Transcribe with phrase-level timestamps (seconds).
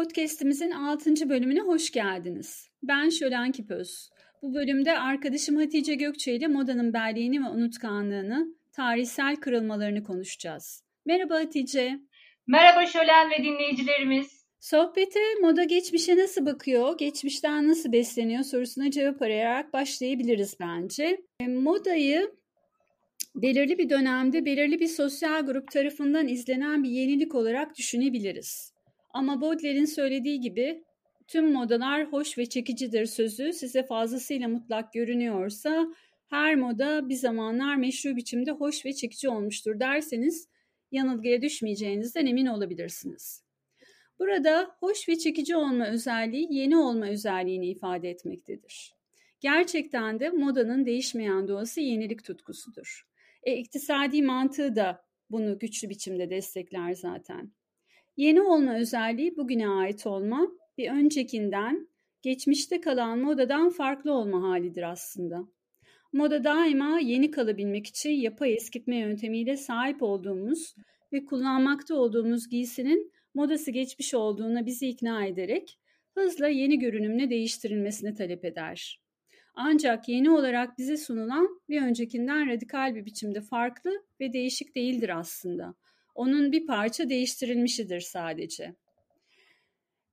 [0.00, 1.28] podcast'imizin 6.
[1.28, 2.68] bölümüne hoş geldiniz.
[2.82, 4.10] Ben Şölen Kipöz.
[4.42, 10.84] Bu bölümde arkadaşım Hatice Gökçe ile modanın belleğini ve unutkanlığını, tarihsel kırılmalarını konuşacağız.
[11.06, 11.98] Merhaba Hatice.
[12.46, 14.44] Merhaba Şölen ve dinleyicilerimiz.
[14.60, 21.20] Sohbete moda geçmişe nasıl bakıyor, geçmişten nasıl besleniyor sorusuna cevap arayarak başlayabiliriz bence.
[21.40, 22.30] E, modayı
[23.34, 28.79] belirli bir dönemde belirli bir sosyal grup tarafından izlenen bir yenilik olarak düşünebiliriz.
[29.10, 30.84] Ama Baudelaire'in söylediği gibi
[31.28, 35.86] tüm modalar hoş ve çekicidir sözü size fazlasıyla mutlak görünüyorsa
[36.26, 40.48] her moda bir zamanlar meşru biçimde hoş ve çekici olmuştur derseniz
[40.92, 43.44] yanılgıya düşmeyeceğinizden emin olabilirsiniz.
[44.18, 48.94] Burada hoş ve çekici olma özelliği yeni olma özelliğini ifade etmektedir.
[49.40, 53.06] Gerçekten de modanın değişmeyen doğası yenilik tutkusudur.
[53.42, 57.52] E, iktisadi mantığı da bunu güçlü biçimde destekler zaten.
[58.16, 61.88] Yeni olma özelliği bugüne ait olma, bir öncekinden,
[62.22, 65.44] geçmişte kalan modadan farklı olma halidir aslında.
[66.12, 70.74] Moda daima yeni kalabilmek için yapay eskitme yöntemiyle sahip olduğumuz
[71.12, 75.78] ve kullanmakta olduğumuz giysinin modası geçmiş olduğuna bizi ikna ederek
[76.14, 79.00] hızla yeni görünümle değiştirilmesini talep eder.
[79.54, 85.74] Ancak yeni olarak bize sunulan bir öncekinden radikal bir biçimde farklı ve değişik değildir aslında.
[86.14, 88.74] Onun bir parça değiştirilmişidir sadece.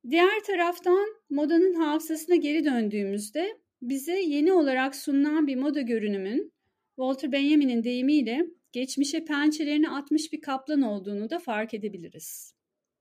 [0.09, 6.53] Diğer taraftan modanın hafızasına geri döndüğümüzde bize yeni olarak sunulan bir moda görünümün
[6.95, 12.53] Walter Benjamin'in deyimiyle geçmişe pençelerini atmış bir kaplan olduğunu da fark edebiliriz.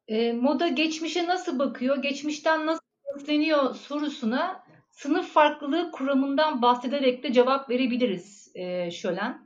[0.09, 2.81] E, moda geçmişe nasıl bakıyor, geçmişten nasıl
[3.17, 9.46] besleniyor sorusuna sınıf farklılığı kuramından bahsederek de cevap verebiliriz e, Şölen.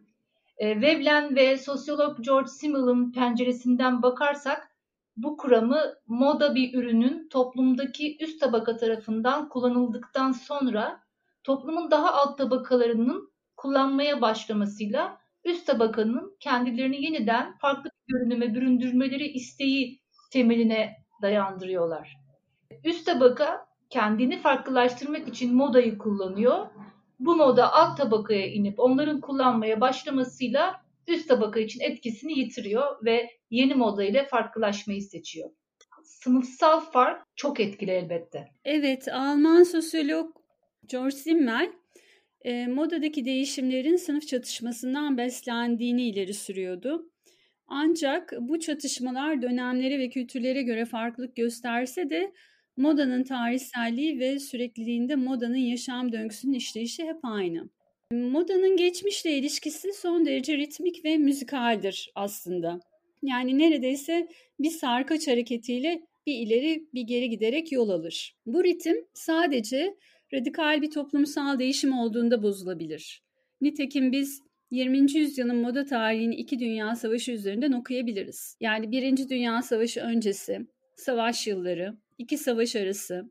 [0.60, 4.70] E, Veblen ve sosyolog George Simmel'ın penceresinden bakarsak
[5.16, 11.00] bu kuramı moda bir ürünün toplumdaki üst tabaka tarafından kullanıldıktan sonra
[11.44, 20.00] toplumun daha alt tabakalarının kullanmaya başlamasıyla üst tabakanın kendilerini yeniden farklı bir görünüme büründürmeleri isteği
[20.32, 22.16] temeline dayandırıyorlar.
[22.84, 26.66] Üst tabaka kendini farklılaştırmak için modayı kullanıyor.
[27.20, 33.74] Bu moda alt tabakaya inip onların kullanmaya başlamasıyla üst tabaka için etkisini yitiriyor ve yeni
[33.74, 35.50] moda ile farklılaşmayı seçiyor.
[36.04, 38.48] Sınıfsal fark çok etkili elbette.
[38.64, 40.36] Evet, Alman sosyolog
[40.86, 41.72] George Simmel
[42.44, 47.10] e, modadaki değişimlerin sınıf çatışmasından beslendiğini ileri sürüyordu.
[47.66, 52.32] Ancak bu çatışmalar dönemlere ve kültürlere göre farklılık gösterse de
[52.76, 57.68] modanın tarihselliği ve sürekliliğinde modanın yaşam döngüsünün işleyişi hep aynı.
[58.12, 62.80] Modanın geçmişle ilişkisi son derece ritmik ve müzikaldir aslında.
[63.22, 64.28] Yani neredeyse
[64.60, 68.36] bir sarkaç hareketiyle bir ileri bir geri giderek yol alır.
[68.46, 69.96] Bu ritim sadece
[70.34, 73.22] radikal bir toplumsal değişim olduğunda bozulabilir.
[73.60, 75.12] Nitekim biz 20.
[75.12, 78.56] yüzyılın moda tarihini iki dünya savaşı üzerinden okuyabiliriz.
[78.60, 80.66] Yani Birinci Dünya Savaşı öncesi,
[80.96, 83.30] savaş yılları, iki savaş arası,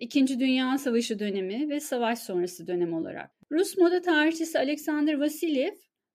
[0.00, 3.30] İkinci Dünya Savaşı dönemi ve savaş sonrası dönem olarak.
[3.50, 5.74] Rus moda tarihçisi Alexander Vasilyev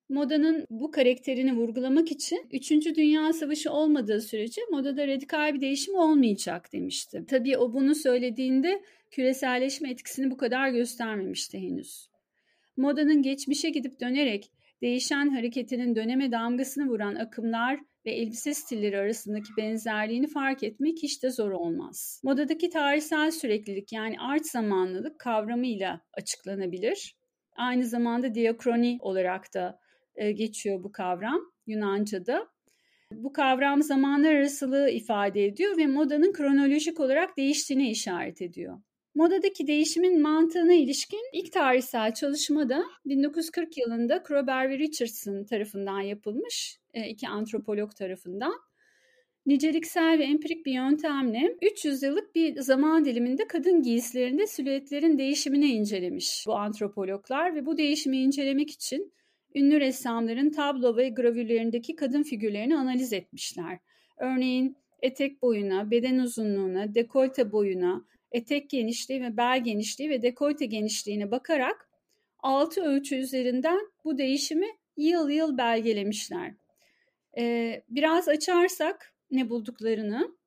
[0.09, 2.71] modanın bu karakterini vurgulamak için 3.
[2.71, 7.25] Dünya Savaşı olmadığı sürece modada radikal bir değişim olmayacak demişti.
[7.27, 12.09] Tabii o bunu söylediğinde küreselleşme etkisini bu kadar göstermemişti henüz.
[12.77, 20.27] Modanın geçmişe gidip dönerek değişen hareketinin döneme damgasını vuran akımlar ve elbise stilleri arasındaki benzerliğini
[20.27, 22.21] fark etmek hiç de zor olmaz.
[22.23, 27.15] Modadaki tarihsel süreklilik yani art zamanlılık kavramıyla açıklanabilir.
[27.55, 29.79] Aynı zamanda diakroni olarak da
[30.15, 32.47] e, geçiyor bu kavram Yunanca'da.
[33.11, 38.81] Bu kavram zamanlar arasılığı ifade ediyor ve modanın kronolojik olarak değiştiğine işaret ediyor.
[39.15, 46.77] Modadaki değişimin mantığına ilişkin ilk tarihsel çalışma da 1940 yılında Krober ve Richardson tarafından yapılmış,
[46.95, 48.53] iki antropolog tarafından.
[49.45, 56.43] Niceliksel ve empirik bir yöntemle 300 yıllık bir zaman diliminde kadın giysilerinde silüetlerin değişimini incelemiş
[56.47, 59.13] bu antropologlar ve bu değişimi incelemek için
[59.55, 63.79] ünlü ressamların tablo ve gravürlerindeki kadın figürlerini analiz etmişler.
[64.17, 71.31] Örneğin etek boyuna, beden uzunluğuna, dekolte boyuna, etek genişliği ve bel genişliği ve dekolte genişliğine
[71.31, 71.89] bakarak
[72.39, 76.53] altı ölçü üzerinden bu değişimi yıl yıl belgelemişler.
[77.37, 80.37] Ee, biraz açarsak ne bulduklarını,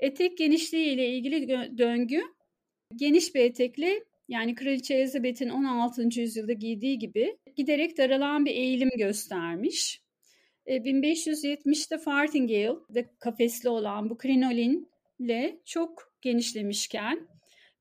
[0.00, 1.48] etek genişliği ile ilgili
[1.78, 2.22] döngü
[2.96, 6.20] geniş bir etekle yani Kraliçe Elizabeth'in 16.
[6.20, 10.02] yüzyılda giydiği gibi giderek daralan bir eğilim göstermiş.
[10.66, 17.28] 1570'te Fartingale de kafesli olan bu krinolin ile çok genişlemişken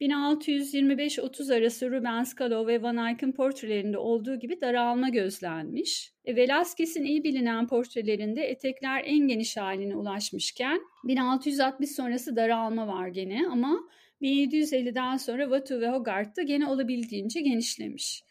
[0.02, 6.14] 1625-30 arası Rubens, Calo ve Van Eyck'in portrelerinde olduğu gibi daralma gözlenmiş.
[6.26, 13.48] E, Velázquez'in iyi bilinen portrelerinde etekler en geniş haline ulaşmışken 1660 sonrası daralma var gene
[13.52, 13.80] ama
[14.22, 18.24] 1750'den sonra Watteau ve Hogarth da gene olabildiğince genişlemiş.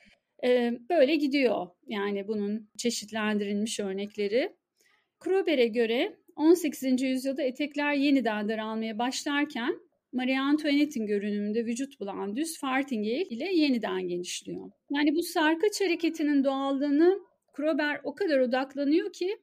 [0.45, 4.57] E, böyle gidiyor yani bunun çeşitlendirilmiş örnekleri.
[5.21, 7.03] Krober'e göre 18.
[7.03, 14.70] yüzyılda etekler yeniden daralmaya başlarken Marie Antoinette'in görünümünde vücut bulan düz fartingale ile yeniden genişliyor.
[14.91, 17.19] Yani bu sarkaç hareketinin doğallığını
[17.53, 19.37] Krober o kadar odaklanıyor ki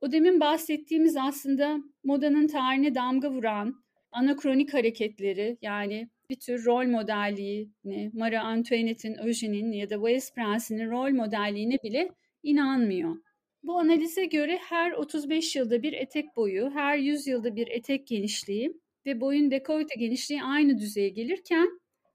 [0.00, 3.74] o demin bahsettiğimiz aslında modanın tarihine damga vuran
[4.12, 11.10] anakronik hareketleri yani bir tür rol modelliğini, Marie Antoinette'in, Eugene'in ya da Wales Prensi'nin rol
[11.10, 12.10] modelliğine bile
[12.42, 13.16] inanmıyor.
[13.62, 18.80] Bu analize göre her 35 yılda bir etek boyu, her 100 yılda bir etek genişliği
[19.06, 21.68] ve boyun dekolte genişliği aynı düzeye gelirken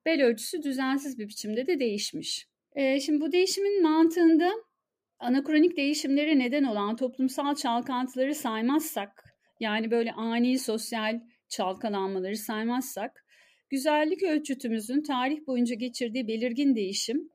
[0.05, 2.47] bel ölçüsü düzensiz bir biçimde de değişmiş.
[2.75, 4.51] E, şimdi bu değişimin mantığında
[5.19, 9.23] anakronik değişimlere neden olan toplumsal çalkantıları saymazsak,
[9.59, 13.25] yani böyle ani sosyal çalkalanmaları saymazsak,
[13.69, 17.29] güzellik ölçütümüzün tarih boyunca geçirdiği belirgin değişim,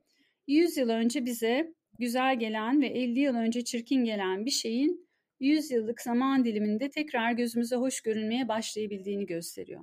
[0.47, 5.06] 100 yıl önce bize güzel gelen ve 50 yıl önce çirkin gelen bir şeyin
[5.39, 9.81] 100 yıllık zaman diliminde tekrar gözümüze hoş görünmeye başlayabildiğini gösteriyor.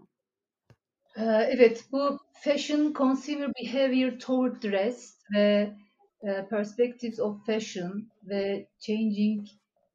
[1.17, 5.75] Ee, evet, bu Fashion Consumer Behavior Toward Dress ve
[6.23, 9.49] e, Perspectives of Fashion ve Changing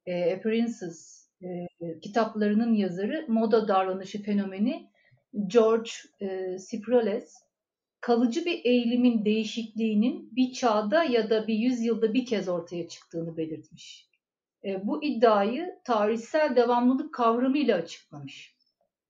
[0.06, 1.66] e, Appearances e,
[2.02, 4.90] kitaplarının yazarı moda davranışı fenomeni
[5.46, 5.90] George
[6.70, 7.34] Ciproles
[8.00, 14.09] kalıcı bir eğilimin değişikliğinin bir çağda ya da bir yüzyılda bir kez ortaya çıktığını belirtmiş.
[14.64, 18.56] E, bu iddiayı tarihsel devamlılık kavramıyla açıklamış.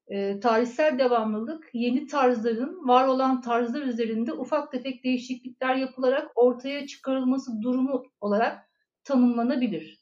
[0.08, 7.62] E, tarihsel devamlılık yeni tarzların var olan tarzlar üzerinde ufak tefek değişiklikler yapılarak ortaya çıkarılması
[7.62, 8.70] durumu olarak
[9.05, 10.00] tanımlanabilir.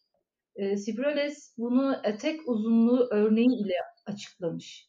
[0.57, 3.75] E, Sibrales bunu etek uzunluğu örneği ile
[4.07, 4.89] açıklamış.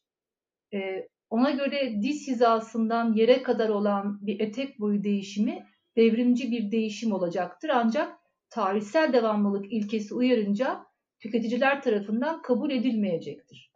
[0.73, 5.65] E, ona göre diz hizasından yere kadar olan bir etek boyu değişimi
[5.97, 8.19] devrimci bir değişim olacaktır ancak
[8.49, 10.85] tarihsel devamlılık ilkesi uyarınca
[11.19, 13.71] tüketiciler tarafından kabul edilmeyecektir.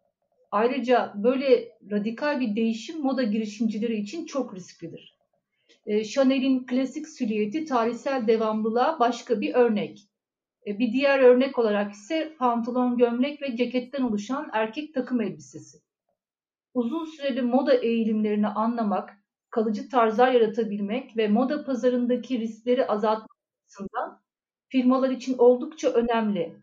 [0.51, 5.17] Ayrıca böyle radikal bir değişim moda girişimcileri için çok risklidir.
[5.85, 10.07] E, Chanel'in klasik silüeti tarihsel devamlılığa başka bir örnek.
[10.67, 15.77] E, bir diğer örnek olarak ise pantolon, gömlek ve ceketten oluşan erkek takım elbisesi.
[16.73, 19.09] Uzun süreli moda eğilimlerini anlamak,
[19.49, 24.22] kalıcı tarzlar yaratabilmek ve moda pazarındaki riskleri azaltmak açısından
[24.73, 26.55] firmalar için oldukça önemli.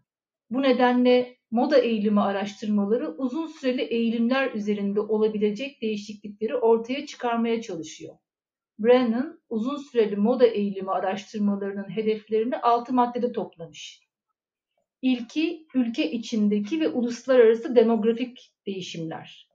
[0.51, 8.15] Bu nedenle moda eğilimi araştırmaları uzun süreli eğilimler üzerinde olabilecek değişiklikleri ortaya çıkarmaya çalışıyor.
[8.79, 14.01] Brennan uzun süreli moda eğilimi araştırmalarının hedeflerini altı maddede toplamış.
[15.03, 19.49] İlki ülke içindeki ve uluslararası demografik değişimler,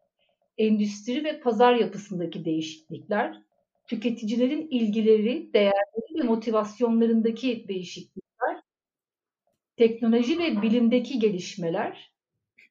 [0.57, 3.42] endüstri ve pazar yapısındaki değişiklikler,
[3.88, 8.24] tüketicilerin ilgileri, değerleri ve motivasyonlarındaki değişiklikler,
[9.77, 12.11] teknoloji ve bilimdeki gelişmeler,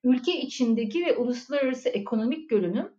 [0.04, 2.92] ülke içindeki ve uluslararası ekonomik görünüm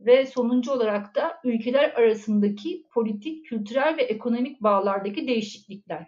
[0.00, 6.06] ve sonuncu olarak da ülkeler arasındaki politik, kültürel ve ekonomik bağlardaki değişiklikler.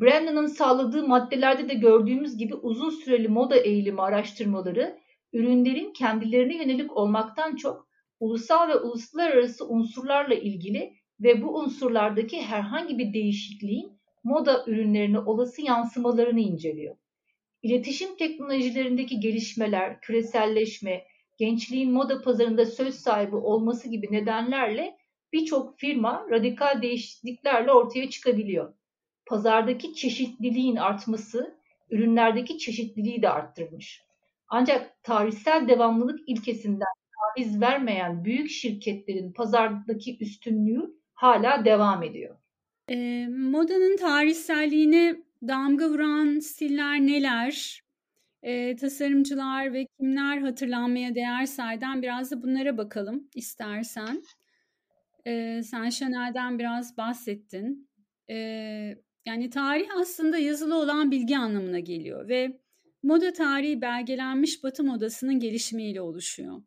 [0.00, 4.98] Brandon'ın sağladığı maddelerde de gördüğümüz gibi uzun süreli moda eğilimi araştırmaları
[5.32, 7.88] ürünlerin kendilerine yönelik olmaktan çok
[8.20, 13.97] ulusal ve uluslararası unsurlarla ilgili ve bu unsurlardaki herhangi bir değişikliğin
[14.28, 16.96] moda ürünlerine olası yansımalarını inceliyor.
[17.62, 21.04] İletişim teknolojilerindeki gelişmeler, küreselleşme,
[21.38, 24.96] gençliğin moda pazarında söz sahibi olması gibi nedenlerle
[25.32, 28.74] birçok firma radikal değişikliklerle ortaya çıkabiliyor.
[29.26, 31.58] Pazardaki çeşitliliğin artması
[31.90, 34.02] ürünlerdeki çeşitliliği de arttırmış.
[34.48, 42.37] Ancak tarihsel devamlılık ilkesinden taviz vermeyen büyük şirketlerin pazardaki üstünlüğü hala devam ediyor.
[42.90, 45.16] E, modanın tarihselliğine
[45.48, 47.82] damga vuran stiller neler?
[48.42, 54.22] E, tasarımcılar ve kimler hatırlanmaya değer sayeden biraz da bunlara bakalım istersen.
[55.26, 57.88] E, sen Chanel'den biraz bahsettin.
[58.30, 58.34] E,
[59.26, 62.60] yani tarih aslında yazılı olan bilgi anlamına geliyor ve
[63.02, 66.62] moda tarihi belgelenmiş batı modasının gelişimiyle oluşuyor.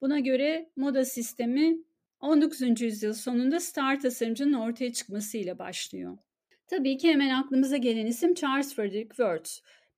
[0.00, 1.78] Buna göre moda sistemi
[2.20, 2.80] 19.
[2.80, 6.18] yüzyıl sonunda star tasarımcının ortaya çıkmasıyla başlıyor.
[6.66, 9.50] Tabii ki hemen aklımıza gelen isim Charles Frederick Worth.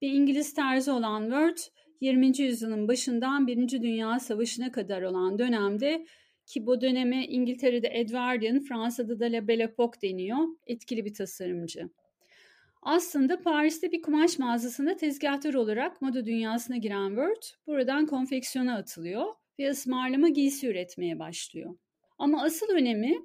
[0.02, 1.62] Bir İngiliz terzi olan Worth,
[2.00, 2.38] 20.
[2.38, 3.68] yüzyılın başından 1.
[3.68, 6.06] Dünya Savaşı'na kadar olan dönemde
[6.46, 10.38] ki bu döneme İngiltere'de Edwardian, Fransa'da da La Belle Époque deniyor.
[10.66, 11.88] Etkili bir tasarımcı.
[12.82, 19.26] Aslında Paris'te bir kumaş mağazasında tezgahtar olarak moda dünyasına giren Word buradan konfeksiyona atılıyor
[19.58, 21.74] ve ısmarlama giysi üretmeye başlıyor.
[22.22, 23.18] Ama asıl önemi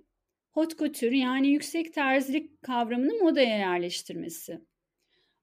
[0.52, 4.60] hot couture yani yüksek terzilik kavramını modaya yerleştirmesi.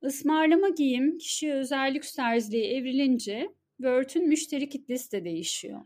[0.02, 5.80] Ismarlama giyim kişiye özel lüks terziliğe evrilince Word'ün müşteri kitlesi de değişiyor.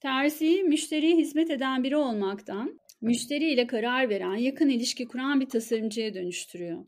[0.00, 6.86] Terzi müşteriye hizmet eden biri olmaktan müşteriyle karar veren, yakın ilişki kuran bir tasarımcıya dönüştürüyor.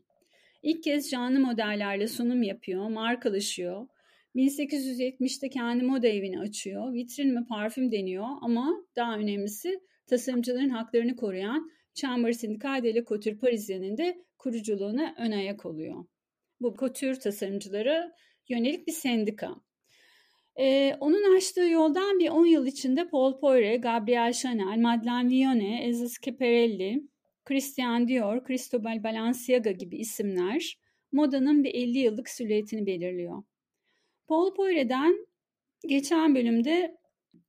[0.63, 3.87] İlk kez canlı modellerle sunum yapıyor, markalaşıyor.
[4.35, 6.93] 1870'te kendi moda evini açıyor.
[6.93, 13.37] Vitrin mi parfüm deniyor ama daha önemlisi tasarımcıların haklarını koruyan Chamber Syndical de la Couture
[13.37, 16.05] Parisienne'in de kuruculuğuna ön ayak oluyor.
[16.61, 18.11] Bu couture tasarımcılara
[18.49, 19.55] yönelik bir sendika.
[20.59, 26.09] Ee, onun açtığı yoldan bir 10 yıl içinde Paul Poire, Gabriel Chanel, Madeleine Vionnet, Elsa
[26.09, 27.01] Schiaparelli,
[27.45, 30.77] Christian Dior, Cristobal Balenciaga gibi isimler
[31.11, 33.43] modanın bir 50 yıllık silüetini belirliyor.
[34.27, 35.27] Paul Poire'den
[35.87, 36.97] geçen bölümde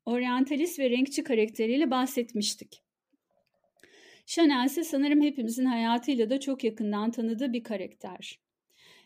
[0.06, 2.82] oryantalist ve renkçi karakteriyle bahsetmiştik.
[4.26, 8.40] Chanel ise sanırım hepimizin hayatıyla da çok yakından tanıdığı bir karakter.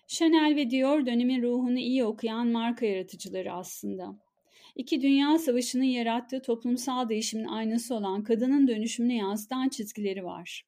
[0.07, 4.19] Chanel ve Dior dönemin ruhunu iyi okuyan marka yaratıcıları aslında.
[4.76, 10.64] İki Dünya Savaşı'nın yarattığı toplumsal değişimin aynası olan kadının dönüşümünü yansıtan çizgileri var.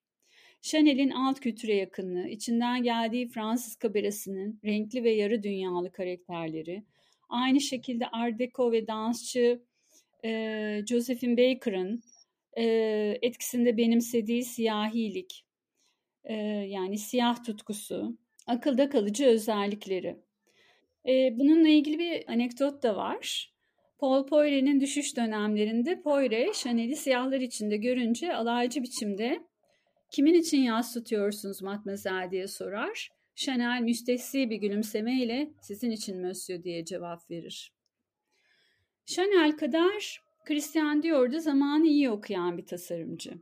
[0.62, 6.84] Chanel'in alt kültüre yakınlığı, içinden geldiği Fransız kaberesinin renkli ve yarı dünyalı karakterleri,
[7.28, 9.62] aynı şekilde Art Deco ve dansçı
[10.24, 12.02] e, Josephine Baker'ın
[12.56, 12.64] e,
[13.22, 15.44] etkisinde benimsediği siyahilik,
[16.24, 16.34] e,
[16.68, 20.16] yani siyah tutkusu, akılda kalıcı özellikleri.
[21.08, 23.52] E, bununla ilgili bir anekdot da var.
[23.98, 29.40] Paul Poiret'in düşüş dönemlerinde Poiret, Chanel'i siyahlar içinde görünce alaycı biçimde
[30.10, 33.10] kimin için yas tutuyorsunuz matmazel diye sorar.
[33.34, 37.72] Chanel müstehsi bir gülümsemeyle sizin için monsieur diye cevap verir.
[39.06, 43.32] Chanel kadar Christian Dior da zamanı iyi okuyan bir tasarımcı.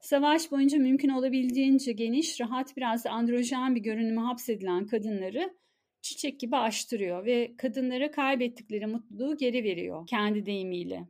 [0.00, 5.54] Savaş boyunca mümkün olabildiğince geniş, rahat biraz da androjen bir görünüme hapsedilen kadınları
[6.02, 11.08] çiçek gibi açtırıyor ve kadınlara kaybettikleri mutluluğu geri veriyor kendi deyimiyle.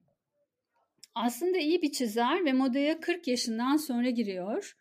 [1.14, 4.76] Aslında iyi bir çizer ve modaya 40 yaşından sonra giriyor.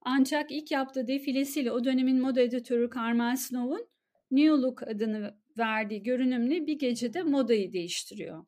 [0.00, 3.86] Ancak ilk yaptığı defilesiyle o dönemin moda editörü Carmen Snow'un
[4.30, 8.44] New Look adını verdiği görünümle bir gecede modayı değiştiriyor.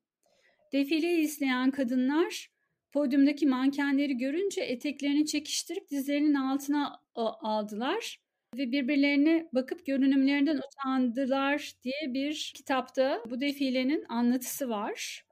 [0.73, 2.49] Defileyi izleyen kadınlar
[2.93, 8.19] podyumdaki mankenleri görünce eteklerini çekiştirip dizlerinin altına aldılar
[8.57, 15.25] ve birbirlerine bakıp görünümlerinden utandılar diye bir kitapta bu defilenin anlatısı var.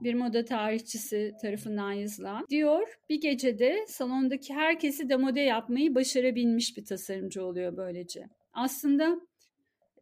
[0.00, 2.46] Bir moda tarihçisi tarafından yazılan.
[2.50, 8.26] Diyor bir gecede salondaki herkesi demode yapmayı başarabilmiş bir tasarımcı oluyor böylece.
[8.52, 9.20] Aslında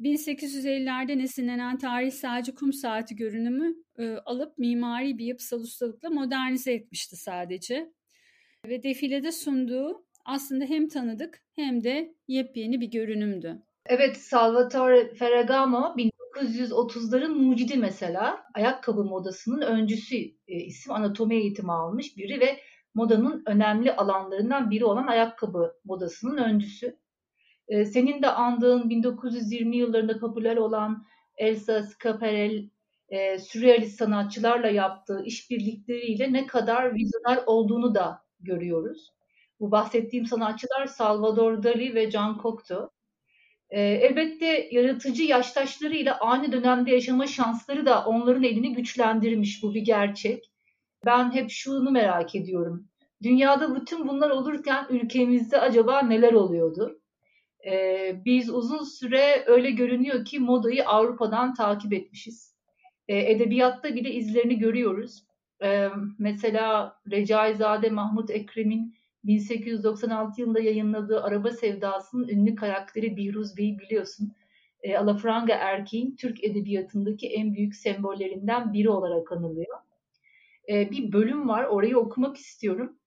[0.00, 7.92] 1850'lerde esinlenen tarihselci kum saati görünümü e, alıp mimari bir yapısal ustalıkla modernize etmişti sadece.
[8.66, 13.62] Ve defilede sunduğu aslında hem tanıdık hem de yepyeni bir görünümdü.
[13.86, 15.94] Evet, Salvatore Ferragamo
[16.36, 18.44] 1930'ların mucidi mesela.
[18.54, 20.16] Ayakkabı modasının öncüsü
[20.48, 22.60] e, isim anatomi eğitimi almış biri ve
[22.94, 26.98] modanın önemli alanlarından biri olan ayakkabı modasının öncüsü.
[27.68, 31.06] E, senin de andığın 1920 yıllarında popüler olan
[31.36, 32.70] Elsa Schiaparelli
[33.08, 39.12] e, sürrealist sanatçılarla yaptığı işbirlikleriyle ne kadar vizyoner olduğunu da görüyoruz.
[39.60, 42.90] Bu bahsettiğim sanatçılar Salvador Dali ve Jean Cocteau.
[43.70, 50.50] E, elbette yaratıcı yaştaşlarıyla aynı dönemde yaşama şansları da onların elini güçlendirmiş bu bir gerçek.
[51.04, 52.88] Ben hep şunu merak ediyorum.
[53.22, 57.00] Dünyada bütün bunlar olurken ülkemizde acaba neler oluyordu?
[57.66, 62.54] Ee, biz uzun süre öyle görünüyor ki modayı Avrupa'dan takip etmişiz.
[63.08, 65.24] Ee, edebiyatta bile izlerini görüyoruz.
[65.62, 65.88] Ee,
[66.18, 74.32] mesela Recaizade Mahmut Ekrem'in 1896 yılında yayınladığı Araba Sevdası'nın ünlü karakteri Bihruz Bey'i biliyorsun.
[74.98, 79.76] Alafranga erkeğin Türk edebiyatındaki en büyük sembollerinden biri olarak anılıyor.
[80.68, 82.97] Bir bölüm var, orayı okumak istiyorum.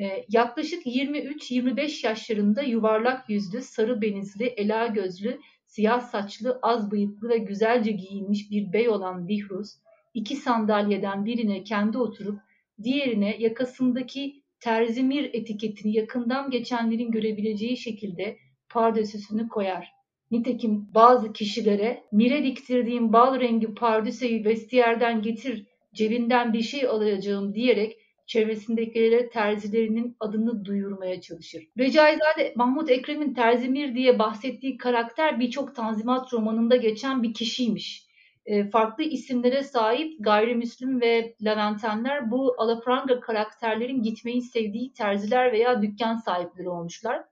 [0.00, 7.38] Ee, yaklaşık 23-25 yaşlarında yuvarlak yüzlü, sarı benizli, ela gözlü, siyah saçlı, az bıyıklı ve
[7.38, 9.74] güzelce giyinmiş bir bey olan Bihruz,
[10.14, 12.38] iki sandalyeden birine kendi oturup
[12.82, 18.38] diğerine yakasındaki terzimir etiketini yakından geçenlerin görebileceği şekilde
[18.68, 19.92] pardösüsünü koyar.
[20.30, 27.96] Nitekim bazı kişilere mire diktirdiğim bal rengi pardüseyi vestiyerden getir cebinden bir şey alacağım diyerek
[28.28, 31.64] çevresindekilere terzilerinin adını duyurmaya çalışır.
[31.78, 38.08] Recaizade Mahmut Ekrem'in Terzimir diye bahsettiği karakter birçok Tanzimat romanında geçen bir kişiymiş.
[38.46, 46.16] E, farklı isimlere sahip gayrimüslim ve Leventenler bu alafranga karakterlerin gitmeyi sevdiği terziler veya dükkan
[46.16, 47.24] sahipleri olmuşlar.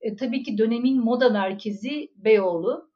[0.00, 2.90] E, tabii ki dönemin moda merkezi Beyoğlu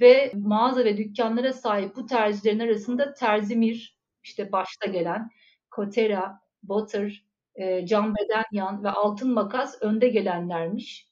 [0.00, 5.30] ve mağaza ve dükkanlara sahip bu terzilerin arasında Terzimir, işte başta gelen
[5.70, 11.08] Kotera, Butter, e, Can Bedenyan ve Altın Makas önde gelenlermiş.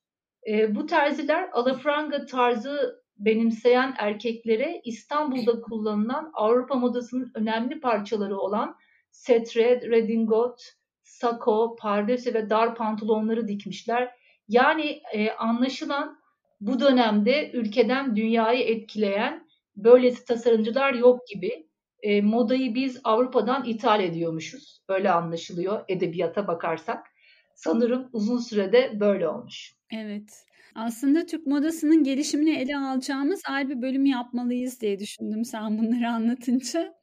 [0.49, 8.76] E, bu terziler alafranga tarzı benimseyen erkeklere İstanbul'da kullanılan Avrupa modasının önemli parçaları olan
[9.11, 10.62] setre, redingot,
[11.02, 14.11] sako, pardöse ve dar pantolonları dikmişler.
[14.49, 16.18] Yani e, anlaşılan
[16.61, 21.68] bu dönemde ülkeden dünyayı etkileyen böylesi tasarımcılar yok gibi.
[22.02, 24.82] E, modayı biz Avrupa'dan ithal ediyormuşuz.
[24.88, 27.06] Öyle anlaşılıyor edebiyata bakarsak.
[27.54, 29.75] Sanırım uzun sürede böyle olmuş.
[29.92, 30.44] Evet.
[30.75, 36.94] Aslında Türk modasının gelişimini ele alacağımız ayrı bir bölüm yapmalıyız diye düşündüm sen bunları anlatınca.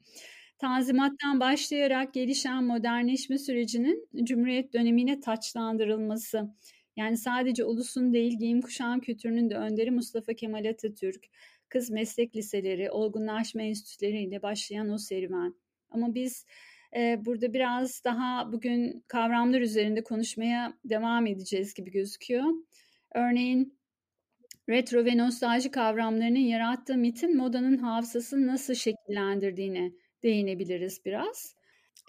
[0.59, 6.49] Tanzimattan başlayarak gelişen modernleşme sürecinin Cumhuriyet dönemine taçlandırılması.
[6.95, 11.25] Yani sadece ulusun değil giyim kuşam kültürünün de önderi Mustafa Kemal Atatürk,
[11.69, 15.55] kız meslek liseleri, olgunlaşma enstitüleriyle başlayan o serüven.
[15.89, 16.45] Ama biz
[16.95, 22.45] e, burada biraz daha bugün kavramlar üzerinde konuşmaya devam edeceğiz gibi gözüküyor.
[23.15, 23.79] Örneğin
[24.69, 29.91] retro ve nostalji kavramlarının yarattığı mitin modanın hafızasını nasıl şekillendirdiğine
[30.23, 31.55] değinebiliriz biraz.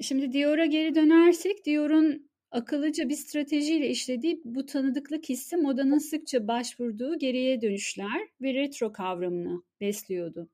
[0.00, 7.18] Şimdi Dior'a geri dönersek Dior'un akıllıca bir stratejiyle işlediği bu tanıdıklık hissi modanın sıkça başvurduğu
[7.18, 10.48] geriye dönüşler ve retro kavramını besliyordu.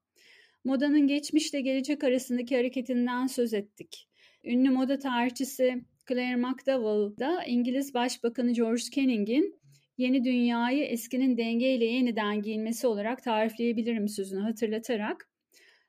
[0.64, 4.08] Modanın geçmişle gelecek arasındaki hareketinden söz ettik.
[4.44, 9.60] Ünlü moda tarihçisi Claire McDowell da İngiliz Başbakanı George Canning'in
[9.98, 15.28] yeni dünyayı eskinin dengeyle yeniden giyinmesi olarak tarifleyebilirim sözünü hatırlatarak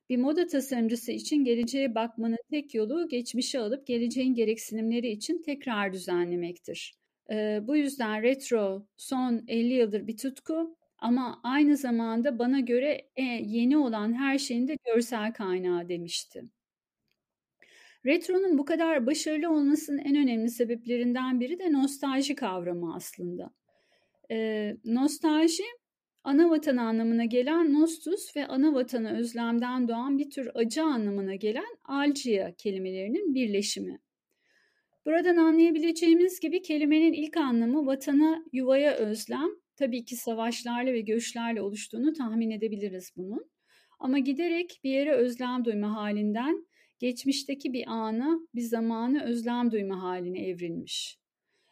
[0.10, 6.94] bir moda tasarımcısı için geleceğe bakmanın tek yolu geçmişe alıp geleceğin gereksinimleri için tekrar düzenlemektir.
[7.32, 13.24] Ee, bu yüzden retro son 50 yıldır bir tutku ama aynı zamanda bana göre e,
[13.24, 16.44] yeni olan her şeyin de görsel kaynağı demişti.
[18.06, 23.50] Retro'nun bu kadar başarılı olmasının en önemli sebeplerinden biri de nostalji kavramı aslında.
[24.32, 25.64] Ee, nostalji
[26.24, 31.78] ana vatan anlamına gelen nostus ve ana vatana özlemden doğan bir tür acı anlamına gelen
[31.84, 34.00] algia kelimelerinin birleşimi.
[35.06, 42.14] Buradan anlayabileceğimiz gibi kelimenin ilk anlamı vatana, yuvaya özlem, tabii ki savaşlarla ve göçlerle oluştuğunu
[42.14, 43.50] tahmin edebiliriz bunun.
[44.00, 46.66] Ama giderek bir yere özlem duyma halinden
[47.00, 51.18] geçmişteki bir ana, bir zamanı özlem duyma haline evrilmiş.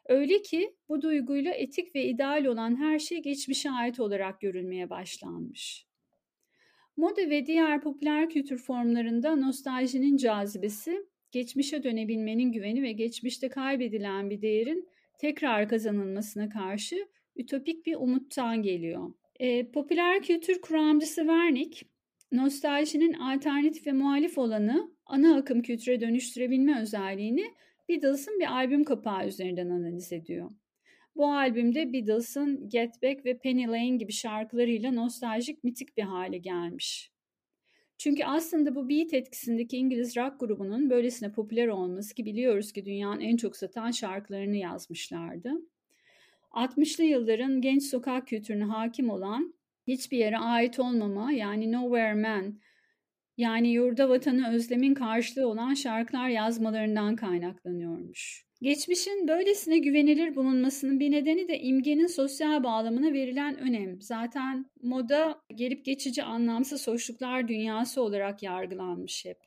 [0.05, 5.85] Öyle ki bu duyguyla etik ve ideal olan her şey geçmişe ait olarak görülmeye başlanmış.
[6.97, 14.41] Moda ve diğer popüler kültür formlarında nostaljinin cazibesi, geçmişe dönebilmenin güveni ve geçmişte kaybedilen bir
[14.41, 19.13] değerin tekrar kazanılmasına karşı ütopik bir umuttan geliyor.
[19.39, 21.85] E, popüler kültür kuramcısı Wernick,
[22.31, 27.53] nostaljinin alternatif ve muhalif olanı ana akım kültüre dönüştürebilme özelliğini
[27.89, 30.51] Beatles'ın bir albüm kapağı üzerinden analiz ediyor.
[31.15, 37.11] Bu albümde Beatles'ın Get Back ve Penny Lane gibi şarkılarıyla nostaljik mitik bir hale gelmiş.
[37.97, 43.19] Çünkü aslında bu beat etkisindeki İngiliz rock grubunun böylesine popüler olması ki biliyoruz ki dünyanın
[43.19, 45.51] en çok satan şarkılarını yazmışlardı.
[46.51, 49.53] 60'lı yılların genç sokak kültürüne hakim olan
[49.87, 52.59] hiçbir yere ait olmama yani Nowhere Man
[53.37, 58.45] yani yurda vatanı özlemin karşılığı olan şarkılar yazmalarından kaynaklanıyormuş.
[58.61, 64.01] Geçmişin böylesine güvenilir bulunmasının bir nedeni de imgenin sosyal bağlamına verilen önem.
[64.01, 69.37] Zaten moda gelip geçici anlamsız hoşluklar dünyası olarak yargılanmış hep.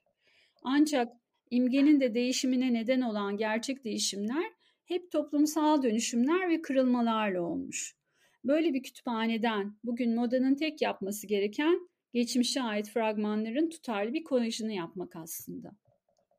[0.63, 1.13] Ancak
[1.51, 4.45] imgenin de değişimine neden olan gerçek değişimler
[4.85, 7.97] hep toplumsal dönüşümler ve kırılmalarla olmuş.
[8.45, 15.17] Böyle bir kütüphaneden bugün modanın tek yapması gereken geçmişe ait fragmanların tutarlı bir kolajını yapmak
[15.17, 15.71] aslında.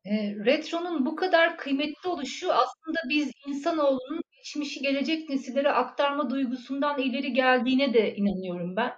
[0.04, 7.32] E, retronun bu kadar kıymetli oluşu aslında biz insanoğlunun geçmişi gelecek nesillere aktarma duygusundan ileri
[7.32, 8.92] geldiğine de inanıyorum ben.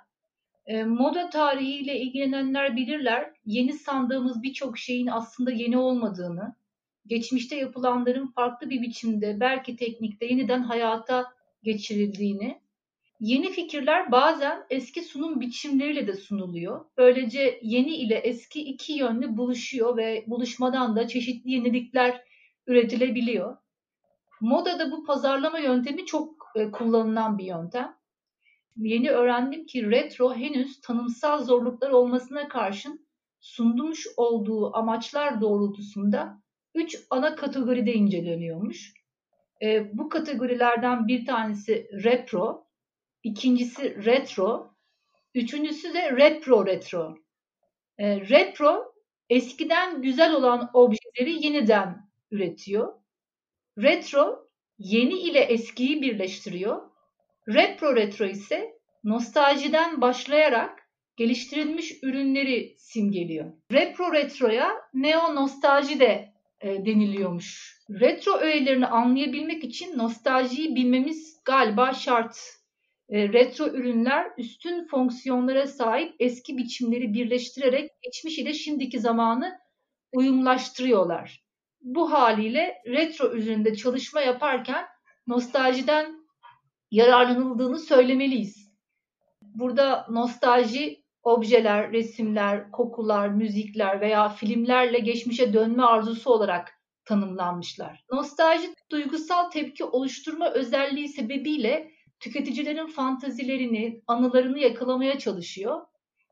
[0.66, 6.54] E, moda tarihiyle ilgilenenler bilirler, yeni sandığımız birçok şeyin aslında yeni olmadığını,
[7.06, 11.32] geçmişte yapılanların farklı bir biçimde, belki teknikte yeniden hayata
[11.62, 12.61] geçirildiğini,
[13.22, 16.84] Yeni fikirler bazen eski sunum biçimleriyle de sunuluyor.
[16.96, 22.24] Böylece yeni ile eski iki yönlü buluşuyor ve buluşmadan da çeşitli yenilikler
[22.66, 23.56] üretilebiliyor.
[24.40, 27.96] Modada bu pazarlama yöntemi çok e, kullanılan bir yöntem.
[28.76, 33.06] Yeni öğrendim ki retro henüz tanımsal zorluklar olmasına karşın
[33.40, 36.42] sunmuş olduğu amaçlar doğrultusunda
[36.74, 38.92] üç ana kategoride inceleniyormuş.
[39.62, 42.71] E, bu kategorilerden bir tanesi repro,
[43.22, 44.74] ikincisi retro,
[45.34, 47.16] üçüncüsü de repro retro.
[47.98, 48.94] E, repro
[49.30, 52.92] eskiden güzel olan objeleri yeniden üretiyor.
[53.78, 56.90] Retro yeni ile eskiyi birleştiriyor.
[57.48, 63.52] Repro retro ise nostaljiden başlayarak geliştirilmiş ürünleri simgeliyor.
[63.72, 67.78] Repro retroya neo nostalji de e, deniliyormuş.
[67.90, 72.61] Retro öğelerini anlayabilmek için nostaljiyi bilmemiz galiba şart.
[73.12, 79.58] E, retro ürünler üstün fonksiyonlara sahip eski biçimleri birleştirerek geçmiş ile şimdiki zamanı
[80.12, 81.42] uyumlaştırıyorlar.
[81.80, 84.84] Bu haliyle retro üzerinde çalışma yaparken
[85.26, 86.26] nostaljiden
[86.90, 88.72] yararlanıldığını söylemeliyiz.
[89.42, 96.70] Burada nostalji objeler, resimler, kokular, müzikler veya filmlerle geçmişe dönme arzusu olarak
[97.04, 98.04] tanımlanmışlar.
[98.12, 101.91] Nostalji duygusal tepki oluşturma özelliği sebebiyle
[102.22, 105.80] tüketicilerin fantazilerini, anılarını yakalamaya çalışıyor.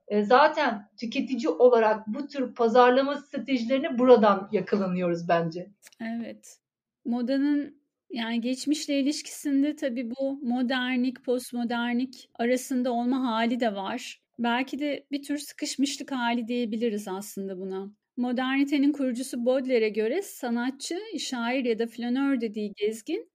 [0.08, 5.70] E, zaten tüketici olarak bu tür pazarlama stratejilerini buradan yakalanıyoruz bence.
[6.00, 6.58] Evet.
[7.04, 14.20] Modanın yani geçmişle ilişkisinde tabii bu modernlik, postmodernlik arasında olma hali de var.
[14.38, 17.92] Belki de bir tür sıkışmışlık hali diyebiliriz aslında buna.
[18.16, 23.30] Modernitenin kurucusu Baudelaire'e göre sanatçı, şair ya da flanör dediği gezgin,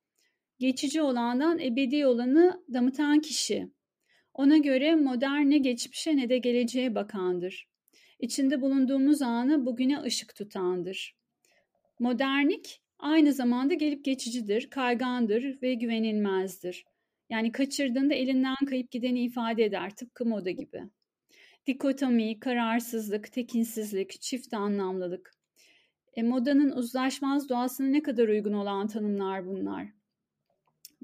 [0.60, 3.70] geçici olandan ebedi olanı damıtan kişi.
[4.34, 7.68] Ona göre modern ne geçmişe ne de geleceğe bakandır.
[8.20, 11.16] İçinde bulunduğumuz anı bugüne ışık tutandır.
[12.00, 16.86] Modernlik aynı zamanda gelip geçicidir, kaygandır ve güvenilmezdir.
[17.30, 20.84] Yani kaçırdığında elinden kayıp gideni ifade eder tıpkı moda gibi.
[21.68, 25.32] Dikotomi, kararsızlık, tekinsizlik, çift anlamlılık.
[26.14, 29.88] E, modanın uzlaşmaz doğasına ne kadar uygun olan tanımlar bunlar.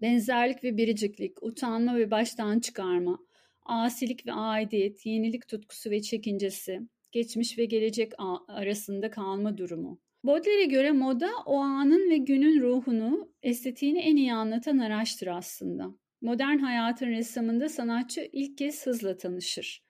[0.02, 3.20] Benzerlik ve biriciklik, utanma ve baştan çıkarma,
[3.66, 6.80] asilik ve aidiyet, yenilik tutkusu ve çekincesi,
[7.12, 8.14] geçmiş ve gelecek
[8.48, 10.00] arasında kalma durumu.
[10.24, 15.96] Baudelaire'e göre moda o anın ve günün ruhunu, estetiğini en iyi anlatan araçtır aslında.
[16.22, 19.84] Modern hayatın ressamında sanatçı ilk kez hızla tanışır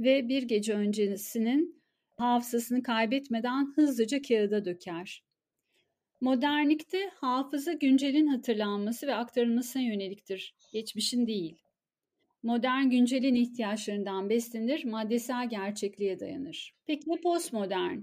[0.00, 1.82] ve bir gece öncesinin
[2.16, 5.24] hafızasını kaybetmeden hızlıca kağıda döker.
[6.20, 11.56] Modernlikte hafıza güncelin hatırlanması ve aktarılmasına yöneliktir, geçmişin değil.
[12.42, 16.74] Modern güncelin ihtiyaçlarından beslenir, maddesel gerçekliğe dayanır.
[16.86, 17.98] Peki ya postmodern?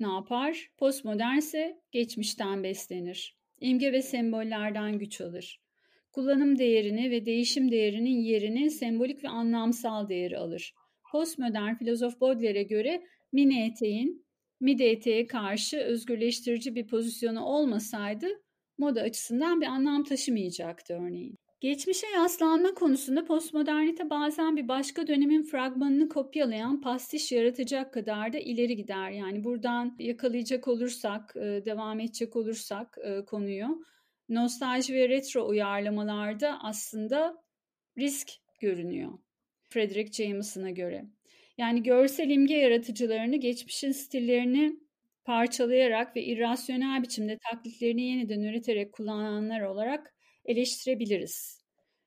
[0.00, 0.70] Ne yapar?
[0.78, 3.36] Postmodern ise geçmişten beslenir.
[3.60, 5.60] İmge ve sembollerden güç alır.
[6.12, 10.74] Kullanım değerini ve değişim değerinin yerini sembolik ve anlamsal değeri alır.
[11.12, 14.21] Postmodern filozof Baudelaire'e göre mini eteğin
[14.62, 18.26] midi eteğe karşı özgürleştirici bir pozisyonu olmasaydı
[18.78, 21.38] moda açısından bir anlam taşımayacaktı örneğin.
[21.60, 28.76] Geçmişe yaslanma konusunda postmodernite bazen bir başka dönemin fragmanını kopyalayan pastiş yaratacak kadar da ileri
[28.76, 29.10] gider.
[29.10, 33.84] Yani buradan yakalayacak olursak, e, devam edecek olursak e, konuyu,
[34.28, 37.42] nostalji ve retro uyarlamalarda aslında
[37.98, 38.28] risk
[38.60, 39.12] görünüyor.
[39.70, 41.04] Frederick Jameson'a göre.
[41.58, 44.76] Yani görsel imge yaratıcılarını geçmişin stillerini
[45.24, 51.62] parçalayarak ve irrasyonel biçimde taklitlerini yeniden üreterek kullananlar olarak eleştirebiliriz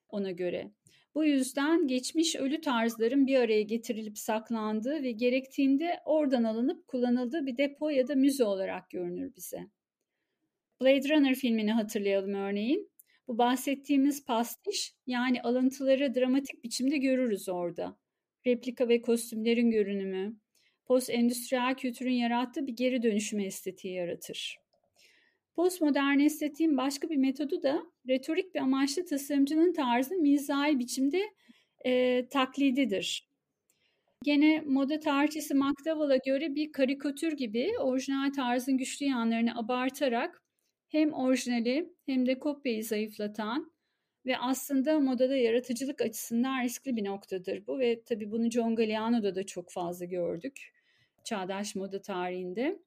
[0.10, 0.72] ona göre.
[1.16, 7.58] Bu yüzden geçmiş ölü tarzların bir araya getirilip saklandığı ve gerektiğinde oradan alınıp kullanıldığı bir
[7.58, 9.60] depo ya da müze olarak görünür bize.
[10.82, 12.92] Blade Runner filmini hatırlayalım örneğin.
[13.28, 17.98] Bu bahsettiğimiz pastiş yani alıntıları dramatik biçimde görürüz orada.
[18.48, 20.36] Replika ve kostümlerin görünümü,
[20.86, 24.58] post-endüstriyel kültürün yarattığı bir geri dönüşüm estetiği yaratır.
[25.56, 31.22] Postmodern estetiğin başka bir metodu da retorik bir amaçlı tasarımcının tarzı mizahi biçimde
[31.86, 33.30] e, taklididir.
[34.24, 40.44] Gene moda tarihçisi McDowell'a göre bir karikatür gibi orijinal tarzın güçlü yanlarını abartarak
[40.88, 43.72] hem orijinali hem de kopyayı zayıflatan
[44.26, 49.46] ve aslında modada yaratıcılık açısından riskli bir noktadır bu ve tabii bunu John Galliano'da da
[49.46, 50.72] çok fazla gördük
[51.26, 52.80] çağdaş moda tarihinde.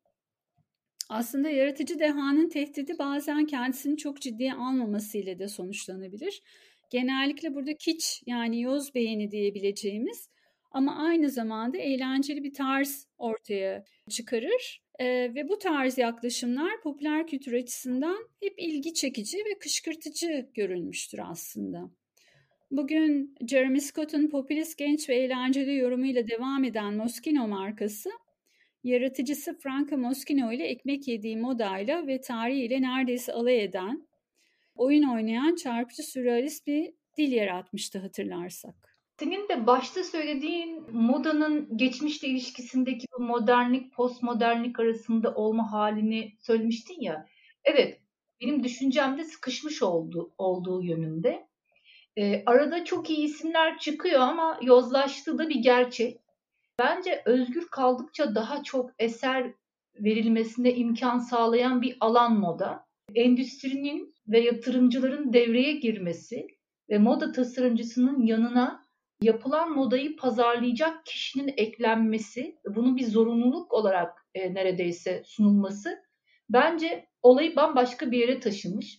[1.08, 6.42] Aslında yaratıcı dehanın tehdidi bazen kendisini çok ciddiye almamasıyla da sonuçlanabilir.
[6.90, 10.30] genellikle burada kiç yani yoz beğeni diyebileceğimiz
[10.70, 14.82] ama aynı zamanda eğlenceli bir tarz ortaya çıkarır.
[15.00, 21.90] Ee, ve bu tarz yaklaşımlar popüler kültür açısından hep ilgi çekici ve kışkırtıcı görülmüştür aslında.
[22.70, 28.10] Bugün Jeremy Scott'un popülist genç ve eğlenceli yorumuyla devam eden Moschino markası,
[28.84, 34.08] yaratıcısı Franco Moschino ile ekmek yediği modayla ve tarihiyle neredeyse alay eden,
[34.74, 38.87] oyun oynayan çarpıcı sürrealist bir dil yaratmıştı hatırlarsak.
[39.18, 47.26] Senin de başta söylediğin modanın geçmişle ilişkisindeki bu modernlik, postmodernlik arasında olma halini söylemiştin ya.
[47.64, 48.00] Evet,
[48.40, 51.48] benim düşüncemde sıkışmış oldu, olduğu yönünde.
[52.16, 56.20] E, arada çok iyi isimler çıkıyor ama yozlaştığı da bir gerçek.
[56.78, 59.52] Bence özgür kaldıkça daha çok eser
[59.94, 62.86] verilmesine imkan sağlayan bir alan moda.
[63.14, 66.46] Endüstrinin ve yatırımcıların devreye girmesi
[66.90, 68.87] ve moda tasarımcısının yanına
[69.22, 75.98] yapılan modayı pazarlayacak kişinin eklenmesi, bunun bir zorunluluk olarak e, neredeyse sunulması
[76.50, 78.98] bence olayı bambaşka bir yere taşımış.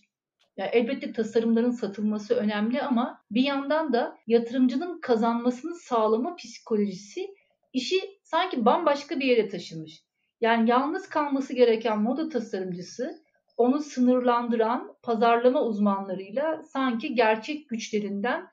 [0.56, 7.34] Yani elbette tasarımların satılması önemli ama bir yandan da yatırımcının kazanmasını sağlama psikolojisi
[7.72, 10.04] işi sanki bambaşka bir yere taşımış.
[10.40, 13.22] Yani yalnız kalması gereken moda tasarımcısı
[13.56, 18.46] onu sınırlandıran pazarlama uzmanlarıyla sanki gerçek güçlerinden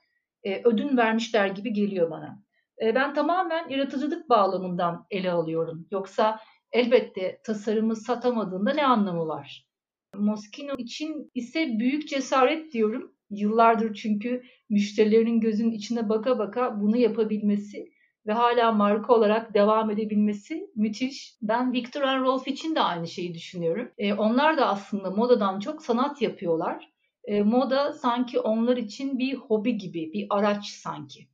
[0.48, 2.44] e, ödün vermişler gibi geliyor bana.
[2.82, 5.88] E, ben tamamen yaratıcılık bağlamından ele alıyorum.
[5.92, 6.40] Yoksa
[6.72, 9.68] elbette tasarımı satamadığında ne anlamı var?
[10.16, 13.14] Moschino için ise büyük cesaret diyorum.
[13.30, 17.92] Yıllardır çünkü müşterilerinin gözünün içine baka baka bunu yapabilmesi
[18.28, 21.38] ve hala marka olarak devam edebilmesi müthiş.
[21.42, 23.92] Ben Victor and Rolf için de aynı şeyi düşünüyorum.
[23.98, 26.97] E, onlar da aslında modadan çok sanat yapıyorlar
[27.28, 31.28] e, moda sanki onlar için bir hobi gibi, bir araç sanki.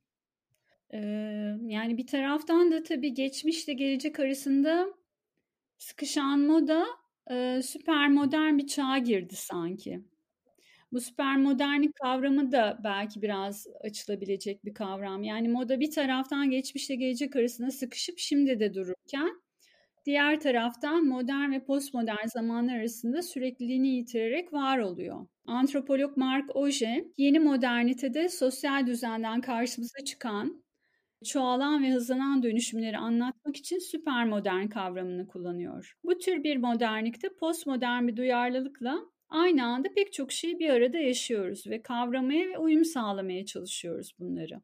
[1.62, 4.86] Yani bir taraftan da tabii geçmişle gelecek arasında
[5.78, 6.86] sıkışan moda
[7.62, 10.00] süper modern bir çağa girdi sanki.
[10.92, 15.22] Bu süper modernlik kavramı da belki biraz açılabilecek bir kavram.
[15.22, 19.43] Yani moda bir taraftan geçmişle gelecek arasında sıkışıp şimdi de dururken
[20.04, 25.26] diğer taraftan modern ve postmodern zamanlar arasında sürekliliğini yitirerek var oluyor.
[25.46, 30.64] Antropolog Mark Oje, yeni modernitede sosyal düzenden karşımıza çıkan,
[31.24, 35.94] çoğalan ve hızlanan dönüşümleri anlatmak için süper modern kavramını kullanıyor.
[36.04, 41.66] Bu tür bir modernlikte postmodern bir duyarlılıkla aynı anda pek çok şeyi bir arada yaşıyoruz
[41.66, 44.60] ve kavramaya ve uyum sağlamaya çalışıyoruz bunları.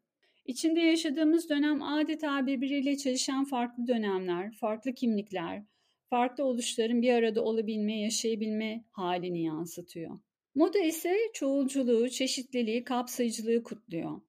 [0.50, 5.62] İçinde yaşadığımız dönem adeta birbiriyle çalışan farklı dönemler, farklı kimlikler,
[6.08, 10.18] farklı oluşların bir arada olabilme, yaşayabilme halini yansıtıyor.
[10.54, 14.20] Moda ise çoğulculuğu, çeşitliliği, kapsayıcılığı kutluyor.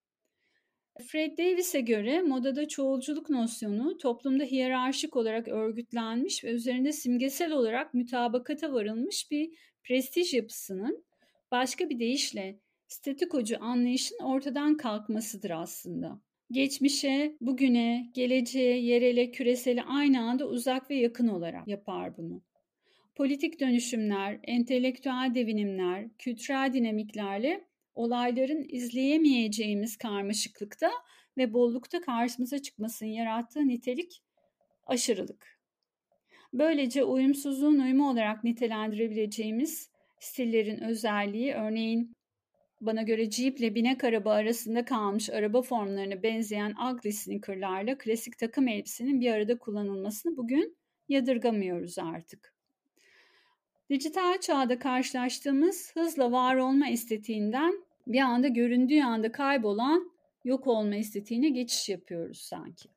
[1.07, 8.73] Fred Davis'e göre modada çoğulculuk nosyonu toplumda hiyerarşik olarak örgütlenmiş ve üzerinde simgesel olarak mütabakata
[8.73, 9.49] varılmış bir
[9.83, 11.05] prestij yapısının
[11.51, 12.59] başka bir deyişle
[12.91, 16.21] statikocu anlayışın ortadan kalkmasıdır aslında.
[16.51, 22.41] Geçmişe, bugüne, geleceğe, yerele, küresele aynı anda uzak ve yakın olarak yapar bunu
[23.15, 30.91] politik dönüşümler, entelektüel devinimler, kültürel dinamiklerle olayların izleyemeyeceğimiz karmaşıklıkta
[31.37, 34.23] ve bollukta karşımıza çıkmasının yarattığı nitelik
[34.87, 35.59] aşırılık.
[36.53, 42.15] Böylece uyumsuzluğun uyumu olarak nitelendirebileceğimiz stillerin özelliği örneğin
[42.81, 48.67] bana göre Jeep ile binek araba arasında kalmış araba formlarına benzeyen ugly sneakerlarla klasik takım
[48.67, 50.77] elbisenin bir arada kullanılmasını bugün
[51.09, 52.53] yadırgamıyoruz artık.
[53.89, 60.11] Dijital çağda karşılaştığımız hızla var olma estetiğinden bir anda göründüğü anda kaybolan
[60.45, 62.89] yok olma estetiğine geçiş yapıyoruz sanki.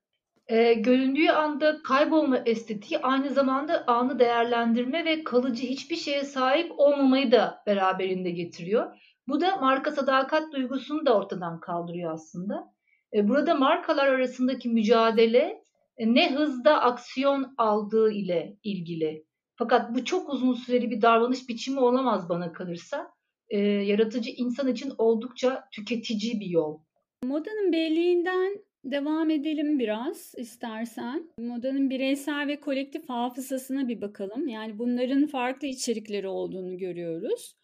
[0.49, 7.33] E, göründüğü anda kaybolma estetiği aynı zamanda anı değerlendirme ve kalıcı hiçbir şeye sahip olmamayı
[7.33, 9.14] da beraberinde getiriyor.
[9.29, 12.75] Bu da marka sadakat duygusunu da ortadan kaldırıyor aslında.
[13.15, 15.65] E, burada markalar arasındaki mücadele
[15.97, 19.25] e, ne hızda aksiyon aldığı ile ilgili.
[19.57, 23.11] Fakat bu çok uzun süreli bir davranış biçimi olamaz bana kalırsa.
[23.49, 26.79] E, yaratıcı insan için oldukça tüketici bir yol.
[27.25, 31.31] Modanın belliğinden devam edelim biraz istersen.
[31.39, 34.49] Modanın bireysel ve kolektif hafızasına bir bakalım.
[34.49, 37.57] Yani bunların farklı içerikleri olduğunu görüyoruz.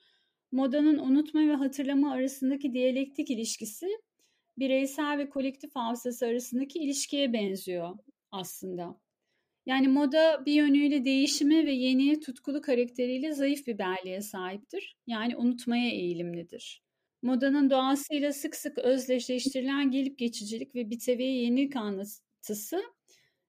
[0.52, 3.86] Modanın unutma ve hatırlama arasındaki diyalektik ilişkisi
[4.58, 7.98] bireysel ve kolektif hafızası arasındaki ilişkiye benziyor
[8.30, 9.00] aslında.
[9.66, 14.96] Yani moda bir yönüyle değişimi ve yeniye tutkulu karakteriyle zayıf bir belleğe sahiptir.
[15.06, 16.82] Yani unutmaya eğilimlidir.
[17.22, 22.82] Modanın doğasıyla sık sık özdeşleştirilen gelip geçicilik ve biteviye yenilik anlatısı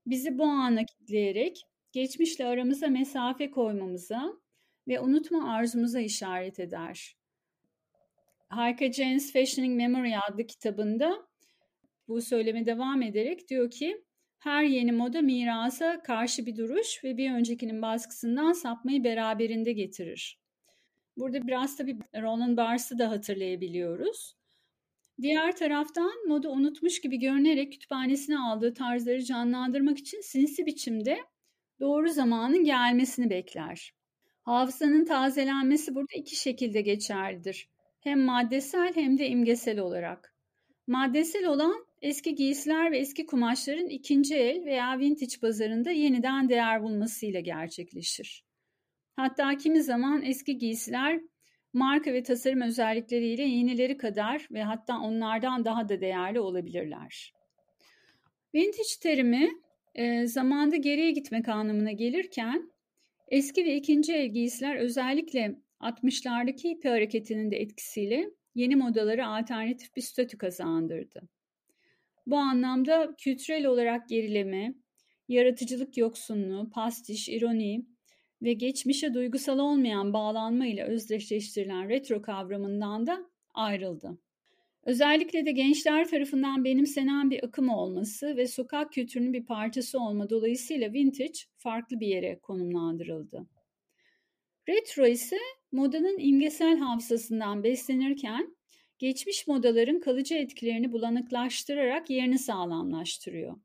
[0.06, 1.62] bizi bu ana kitleyerek
[1.92, 4.34] geçmişle aramıza mesafe koymamıza
[4.88, 7.16] ve unutma arzumuza işaret eder.
[8.50, 11.28] Harika James Fashioning Memory adlı kitabında
[12.08, 14.04] bu söyleme devam ederek diyor ki
[14.40, 20.42] her yeni moda mirasa karşı bir duruş ve bir öncekinin baskısından sapmayı beraberinde getirir.
[21.18, 24.36] Burada biraz tabii Roland Barthes'ı da hatırlayabiliyoruz.
[25.22, 31.18] Diğer taraftan moda unutmuş gibi görünerek kütüphanesine aldığı tarzları canlandırmak için sinsi biçimde
[31.80, 33.94] doğru zamanın gelmesini bekler.
[34.42, 37.70] Hafızanın tazelenmesi burada iki şekilde geçerlidir.
[38.00, 40.36] Hem maddesel hem de imgesel olarak.
[40.88, 47.40] Maddesel olan eski giysiler ve eski kumaşların ikinci el veya vintage pazarında yeniden değer bulmasıyla
[47.40, 48.46] gerçekleşir.
[49.16, 51.22] Hatta kimi zaman eski giysiler
[51.74, 57.34] marka ve tasarım özellikleriyle yenileri kadar ve hatta onlardan daha da değerli olabilirler.
[58.56, 59.50] Vintage terimi
[59.96, 62.72] e, zamanda geriye gitmek anlamına gelirken
[63.32, 70.02] eski ve ikinci el giysiler özellikle 60'lardaki hippie hareketinin de etkisiyle yeni modaları alternatif bir
[70.02, 71.22] statü kazandırdı.
[72.28, 74.74] Bu anlamda kültürel olarak gerileme,
[75.28, 77.86] yaratıcılık yoksunluğu, pastiş, ironi
[78.42, 84.18] ve geçmişe duygusal olmayan bağlanma ile özdeşleştirilen retro kavramından da ayrıldı.
[84.86, 90.94] Özellikle de gençler tarafından benimsenen bir akım olması ve sokak kültürünün bir parçası olma dolayısıyla
[90.94, 93.48] vintage farklı bir yere konumlandırıldı.
[94.70, 95.38] Retro ise
[95.72, 98.56] modanın imgesel hafızasından beslenirken
[99.00, 103.56] geçmiş modaların kalıcı etkilerini bulanıklaştırarak yerini sağlamlaştırıyor.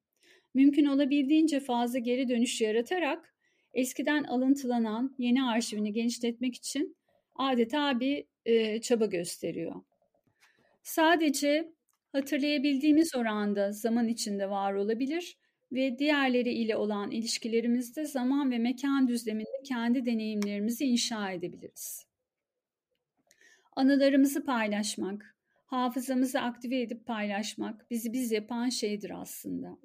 [0.54, 3.34] Mümkün olabildiğince fazla geri dönüş yaratarak
[3.74, 6.96] eskiden alıntılanan yeni arşivini genişletmek için
[7.34, 9.74] adeta bir e, çaba gösteriyor.
[10.86, 11.72] Sadece
[12.12, 15.38] hatırlayabildiğimiz oranda zaman içinde var olabilir
[15.72, 22.06] ve diğerleri ile olan ilişkilerimizde zaman ve mekan düzleminde kendi deneyimlerimizi inşa edebiliriz.
[23.76, 29.78] Anılarımızı paylaşmak, hafızamızı aktive edip paylaşmak bizi biz yapan şeydir aslında.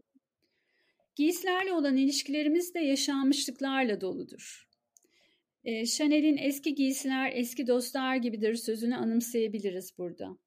[1.15, 4.69] Giysilerle olan ilişkilerimiz de yaşanmışlıklarla doludur.
[5.63, 10.37] E, Chanel'in eski giysiler eski dostlar gibidir sözünü anımsayabiliriz burada.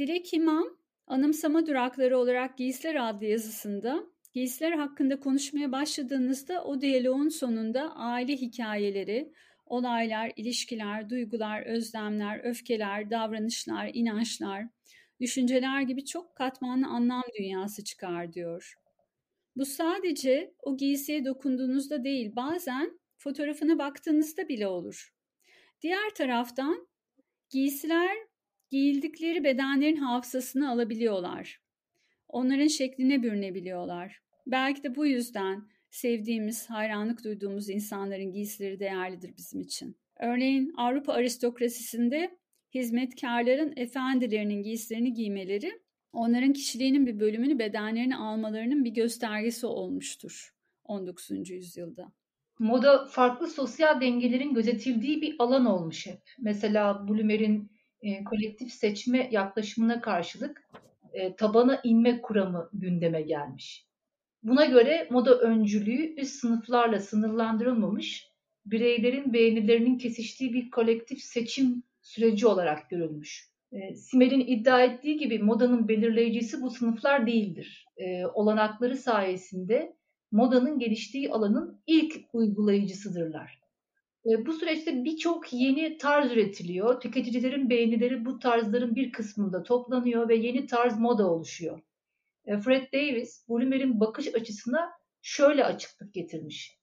[0.00, 7.96] Dilek İmam, anımsama durakları olarak Giysiler adlı yazısında giysiler hakkında konuşmaya başladığınızda o diyaloğun sonunda
[7.96, 9.32] aile hikayeleri,
[9.66, 14.66] olaylar, ilişkiler, duygular, özlemler, öfkeler, davranışlar, inançlar,
[15.20, 18.74] düşünceler gibi çok katmanlı anlam dünyası çıkar diyor.
[19.56, 25.14] Bu sadece o giysiye dokunduğunuzda değil, bazen fotoğrafına baktığınızda bile olur.
[25.82, 26.88] Diğer taraftan
[27.50, 28.29] giysiler
[28.70, 31.60] giyildikleri bedenlerin hafızasını alabiliyorlar.
[32.28, 34.20] Onların şekline bürünebiliyorlar.
[34.46, 39.96] Belki de bu yüzden sevdiğimiz, hayranlık duyduğumuz insanların giysileri değerlidir bizim için.
[40.20, 42.38] Örneğin Avrupa aristokrasisinde
[42.74, 45.72] hizmetkarların efendilerinin giysilerini giymeleri
[46.12, 50.54] onların kişiliğinin bir bölümünü bedenlerini almalarının bir göstergesi olmuştur
[50.84, 51.50] 19.
[51.50, 52.12] yüzyılda.
[52.58, 56.20] Moda farklı sosyal dengelerin gözetildiği bir alan olmuş hep.
[56.38, 57.70] Mesela Blumer'in
[58.02, 60.68] e, kolektif seçme yaklaşımına karşılık
[61.12, 63.86] e, tabana inme kuramı gündeme gelmiş.
[64.42, 68.30] Buna göre moda öncülüğü üst sınıflarla sınırlandırılmamış,
[68.66, 73.50] bireylerin beğenilerinin kesiştiği bir kolektif seçim süreci olarak görülmüş.
[73.72, 77.86] E, Simel'in iddia ettiği gibi modanın belirleyicisi bu sınıflar değildir.
[77.96, 79.96] E, olanakları sayesinde
[80.32, 83.59] modanın geliştiği alanın ilk uygulayıcısıdırlar.
[84.26, 87.00] E, bu süreçte birçok yeni tarz üretiliyor.
[87.00, 91.80] Tüketicilerin beğenileri bu tarzların bir kısmında toplanıyor ve yeni tarz moda oluşuyor.
[92.46, 94.90] E, Fred Davis, Blumer'in bakış açısına
[95.22, 96.80] şöyle açıklık getirmiş.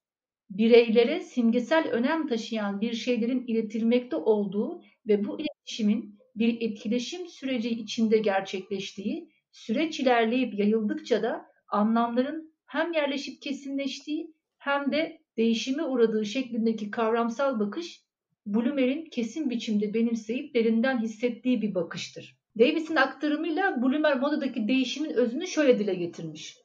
[0.50, 8.18] Bireylere simgesel önem taşıyan bir şeylerin iletilmekte olduğu ve bu iletişimin bir etkileşim süreci içinde
[8.18, 17.60] gerçekleştiği, süreç ilerleyip yayıldıkça da anlamların hem yerleşip kesinleştiği hem de değişime uğradığı şeklindeki kavramsal
[17.60, 18.02] bakış
[18.46, 22.38] Blumer'in kesin biçimde benimseyip derinden hissettiği bir bakıştır.
[22.60, 26.58] Davis'in aktarımıyla Blumer modadaki değişimin özünü şöyle dile getirmiş.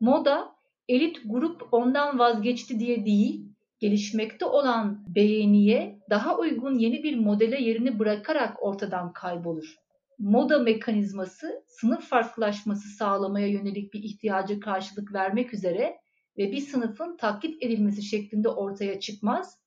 [0.00, 0.52] Moda
[0.88, 3.44] elit grup ondan vazgeçti diye değil,
[3.78, 9.74] gelişmekte olan beğeniye daha uygun yeni bir modele yerini bırakarak ortadan kaybolur.
[10.18, 15.96] Moda mekanizması sınıf farklılaşması sağlamaya yönelik bir ihtiyaca karşılık vermek üzere
[16.38, 19.58] ve bir sınıfın taklit edilmesi şeklinde ortaya çıkmaz.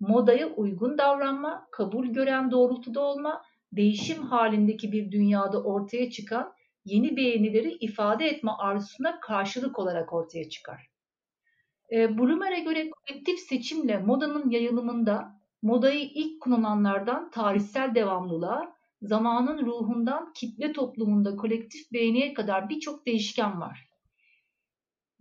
[0.00, 3.42] Modaya uygun davranma, kabul gören doğrultuda olma,
[3.72, 6.52] değişim halindeki bir dünyada ortaya çıkan
[6.84, 10.86] yeni beğenileri ifade etme arzusuna karşılık olarak ortaya çıkar.
[11.92, 20.72] E, Blumer'e göre kolektif seçimle modanın yayılımında modayı ilk kullananlardan tarihsel devamlılığa, zamanın ruhundan kitle
[20.72, 23.91] toplumunda kolektif beğeniye kadar birçok değişken var.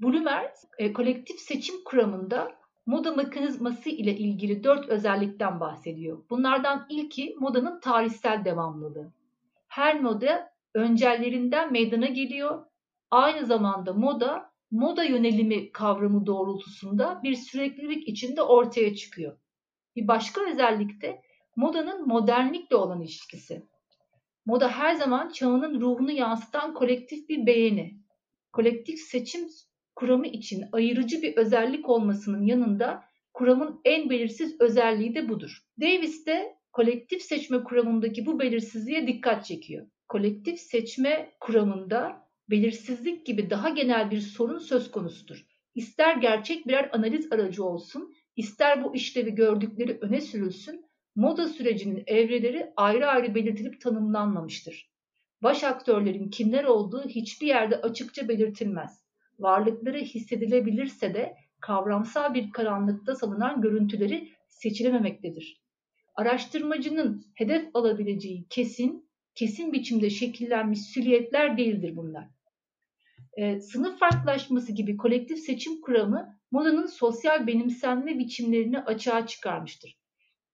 [0.02, 2.52] Blumer, e, kolektif seçim kuramında
[2.86, 6.24] moda mekanizması ile ilgili dört özellikten bahsediyor.
[6.30, 9.14] Bunlardan ilki modanın tarihsel devamlılığı.
[9.68, 12.66] Her moda öncellerinden meydana geliyor.
[13.12, 19.38] Aynı zamanda moda, moda yönelimi kavramı doğrultusunda bir süreklilik içinde ortaya çıkıyor.
[19.95, 21.22] Bir başka özellik de
[21.56, 23.64] modanın modernlikle olan ilişkisi.
[24.45, 27.97] Moda her zaman çağının ruhunu yansıtan kolektif bir beğeni.
[28.54, 29.47] Kolektif seçim
[30.02, 35.58] kuramı için ayırıcı bir özellik olmasının yanında kuramın en belirsiz özelliği de budur.
[35.82, 39.88] Davis de kolektif seçme kuramındaki bu belirsizliğe dikkat çekiyor.
[40.08, 45.45] Kolektif seçme kuramında belirsizlik gibi daha genel bir sorun söz konusudur.
[45.76, 50.86] İster gerçek birer analiz aracı olsun, ister bu işlevi gördükleri öne sürülsün,
[51.16, 54.91] moda sürecinin evreleri ayrı ayrı belirtilip tanımlanmamıştır.
[55.43, 59.01] Baş aktörlerin kimler olduğu hiçbir yerde açıkça belirtilmez.
[59.42, 65.62] Varlıkları hissedilebilirse de kavramsal bir karanlıkta salınan görüntüleri seçilememektedir.
[66.16, 72.28] Araştırmacının hedef alabileceği kesin, kesin biçimde şekillenmiş silüetler değildir bunlar.
[73.38, 79.98] E, sınıf farklılaşması gibi kolektif seçim kuramı modanın sosyal benimsenme biçimlerini açığa çıkarmıştır.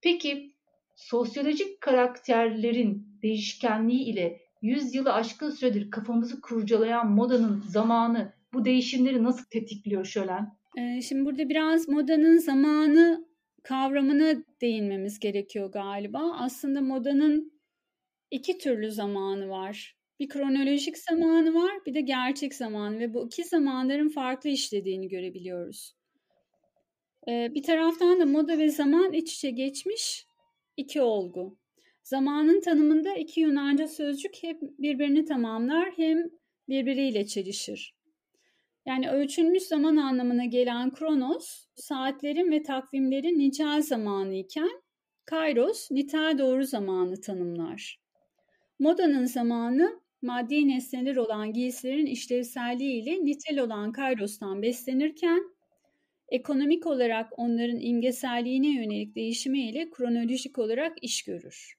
[0.01, 0.53] Peki
[0.95, 9.45] sosyolojik karakterlerin değişkenliği ile 100 yılı aşkın süredir kafamızı kurcalayan modanın zamanı bu değişimleri nasıl
[9.45, 10.57] tetikliyor Şölen?
[10.77, 13.27] Ee, şimdi burada biraz modanın zamanı
[13.63, 16.35] kavramına değinmemiz gerekiyor galiba.
[16.39, 17.61] Aslında modanın
[18.31, 19.97] iki türlü zamanı var.
[20.19, 25.93] Bir kronolojik zamanı var, bir de gerçek zamanı ve bu iki zamanların farklı işlediğini görebiliyoruz.
[27.27, 30.27] Ee, bir taraftan da moda ve zaman iç içe geçmiş
[30.77, 31.57] iki olgu.
[32.03, 36.29] Zamanın tanımında iki Yunanca sözcük hep birbirini tamamlar hem
[36.69, 37.96] birbiriyle çelişir.
[38.87, 44.81] Yani ölçülmüş zaman anlamına gelen kronos, saatlerin ve takvimlerin nicel zamanı iken,
[45.25, 47.99] kairos, nitel doğru zamanı tanımlar.
[48.79, 55.43] Modanın zamanı, maddi nesneler olan giysilerin işlevselliği ile nitel olan kairostan beslenirken,
[56.29, 61.73] ekonomik olarak onların imgeselliğine yönelik değişimiyle kronolojik olarak iş görür.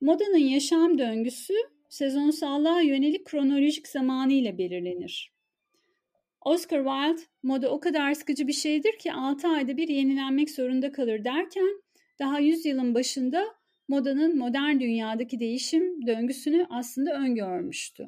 [0.00, 1.54] Modanın yaşam döngüsü
[1.88, 5.32] sezonsallığa yönelik kronolojik zamanı ile belirlenir.
[6.44, 11.24] Oscar Wilde, moda o kadar sıkıcı bir şeydir ki 6 ayda bir yenilenmek zorunda kalır
[11.24, 11.82] derken
[12.18, 13.44] daha yüzyılın başında
[13.88, 18.06] modanın modern dünyadaki değişim döngüsünü aslında öngörmüştü.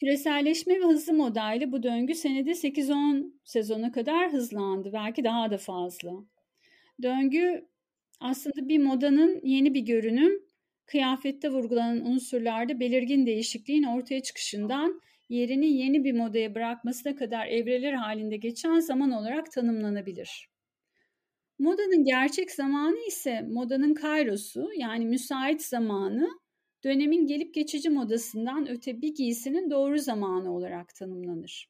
[0.00, 4.90] Küreselleşme ve hızlı modayla bu döngü senede 8-10 sezona kadar hızlandı.
[4.92, 6.10] Belki daha da fazla.
[7.02, 7.68] Döngü
[8.20, 10.42] aslında bir modanın yeni bir görünüm,
[10.86, 18.36] kıyafette vurgulanan unsurlarda belirgin değişikliğin ortaya çıkışından yerini yeni bir modaya bırakmasına kadar evreler halinde
[18.36, 20.48] geçen zaman olarak tanımlanabilir.
[21.58, 26.28] Modanın gerçek zamanı ise modanın kairosu yani müsait zamanı
[26.84, 31.68] dönemin gelip geçici modasından öte bir giysinin doğru zamanı olarak tanımlanır.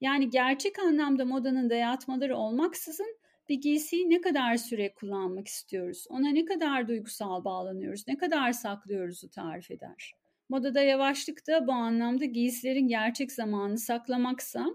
[0.00, 6.44] Yani gerçek anlamda modanın dayatmaları olmaksızın bir giysiyi ne kadar süre kullanmak istiyoruz, ona ne
[6.44, 10.12] kadar duygusal bağlanıyoruz, ne kadar saklıyoruzu tarif eder.
[10.48, 14.66] Modada yavaşlık da bu anlamda giysilerin gerçek zamanını saklamaksa,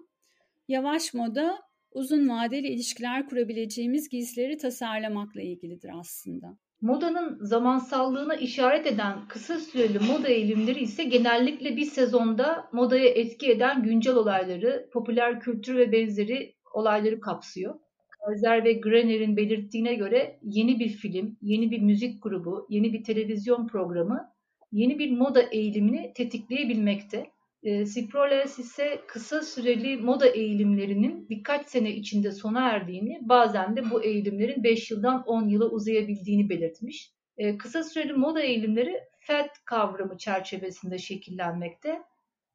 [0.68, 1.58] yavaş moda
[1.92, 6.58] uzun vadeli ilişkiler kurabileceğimiz giysileri tasarlamakla ilgilidir aslında.
[6.82, 13.84] Modanın zamansallığına işaret eden kısa süreli moda eğilimleri ise genellikle bir sezonda modaya etki eden
[13.84, 17.80] güncel olayları, popüler kültür ve benzeri olayları kapsıyor.
[18.10, 23.68] Kaiser ve Grener'in belirttiğine göre yeni bir film, yeni bir müzik grubu, yeni bir televizyon
[23.68, 24.33] programı
[24.74, 27.32] yeni bir moda eğilimini tetikleyebilmekte.
[27.64, 34.04] E, Ciproles ise kısa süreli moda eğilimlerinin birkaç sene içinde sona erdiğini, bazen de bu
[34.04, 37.12] eğilimlerin 5 yıldan 10 yıla uzayabildiğini belirtmiş.
[37.38, 42.02] E, kısa süreli moda eğilimleri FED kavramı çerçevesinde şekillenmekte.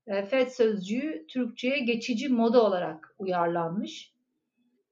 [0.06, 4.12] E, FED sözcüğü Türkçe'ye geçici moda olarak uyarlanmış.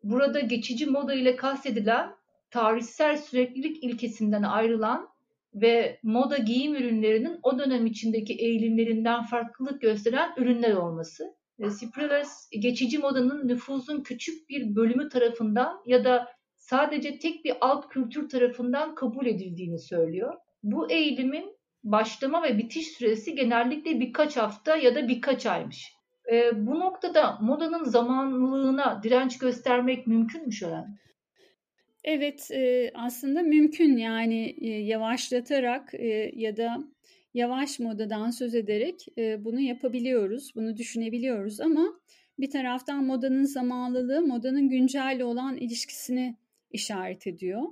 [0.03, 2.11] Burada geçici moda ile kastedilen
[2.51, 5.16] tarihsel süreklilik ilkesinden ayrılan
[5.57, 11.37] ve moda giyim ürünlerinin o dönem içindeki eğilimlerinden farklılık gösteren ürünler olması.
[11.81, 18.29] Cipreles geçici modanın nüfusun küçük bir bölümü tarafından ya da sadece tek bir alt kültür
[18.29, 20.35] tarafından kabul edildiğini söylüyor.
[20.63, 25.93] bu eğilimin başlama ve bitiş süresi genellikle birkaç hafta ya da birkaç aymış.
[26.33, 30.99] E, bu noktada modanın zamanlılığına direnç göstermek mümkün mü Şölen?
[32.07, 36.85] Evet e, aslında mümkün yani e, yavaşlatarak e, ya da
[37.35, 39.07] yavaş modadan söz ederek
[39.39, 42.01] bunu yapabiliyoruz, bunu düşünebiliyoruz ama
[42.39, 46.37] bir taraftan modanın zamanlılığı modanın güncelle olan ilişkisini
[46.71, 47.63] işaret ediyor.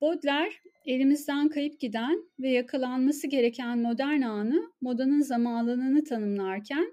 [0.00, 0.54] Baudelaire
[0.86, 6.92] elimizden kayıp giden ve yakalanması gereken modern anı modanın zamanlılığını tanımlarken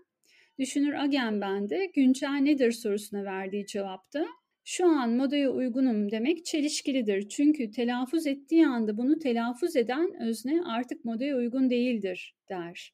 [0.59, 4.25] düşünür Agamben'de güncel nedir sorusuna verdiği cevapta
[4.69, 7.29] şu an modaya uygunum demek çelişkilidir.
[7.29, 12.91] Çünkü telaffuz ettiği anda bunu telaffuz eden özne artık modaya uygun değildir der.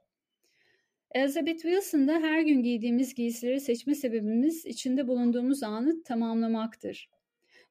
[1.12, 7.10] Elizabeth Wilson'da her gün giydiğimiz giysileri seçme sebebimiz içinde bulunduğumuz anı tamamlamaktır.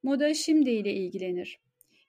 [0.03, 1.61] Moda şimdi ile ilgilenir.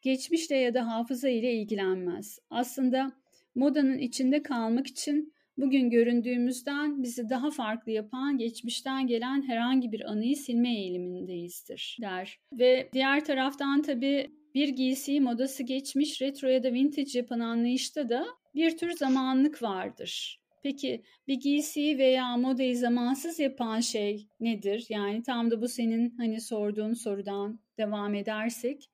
[0.01, 2.39] Geçmişle ya da hafıza ile ilgilenmez.
[2.49, 3.11] Aslında
[3.55, 10.35] modanın içinde kalmak için bugün göründüğümüzden bizi daha farklı yapan geçmişten gelen herhangi bir anıyı
[10.35, 12.39] silme eğilimindeyizdir der.
[12.53, 18.25] Ve diğer taraftan tabii bir giysiyi modası geçmiş retro ya da vintage yapan anlayışta da
[18.55, 20.39] bir tür zamanlık vardır.
[20.63, 24.85] Peki bir giysiyi veya modayı zamansız yapan şey nedir?
[24.89, 28.89] Yani tam da bu senin hani sorduğun sorudan devam edersek.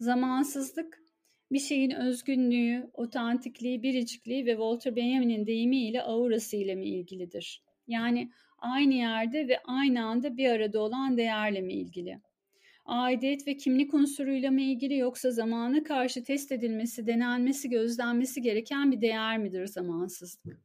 [0.00, 1.02] Zamansızlık
[1.52, 7.62] bir şeyin özgünlüğü, otantikliği, biricikliği ve Walter Benjamin'in deyimiyle aurası ile mi ilgilidir?
[7.86, 12.20] Yani aynı yerde ve aynı anda bir arada olan değerle mi ilgili?
[12.84, 19.00] Aidiyet ve kimlik unsuruyla mı ilgili yoksa zamana karşı test edilmesi, denenmesi, gözlenmesi gereken bir
[19.00, 20.60] değer midir zamansızlık?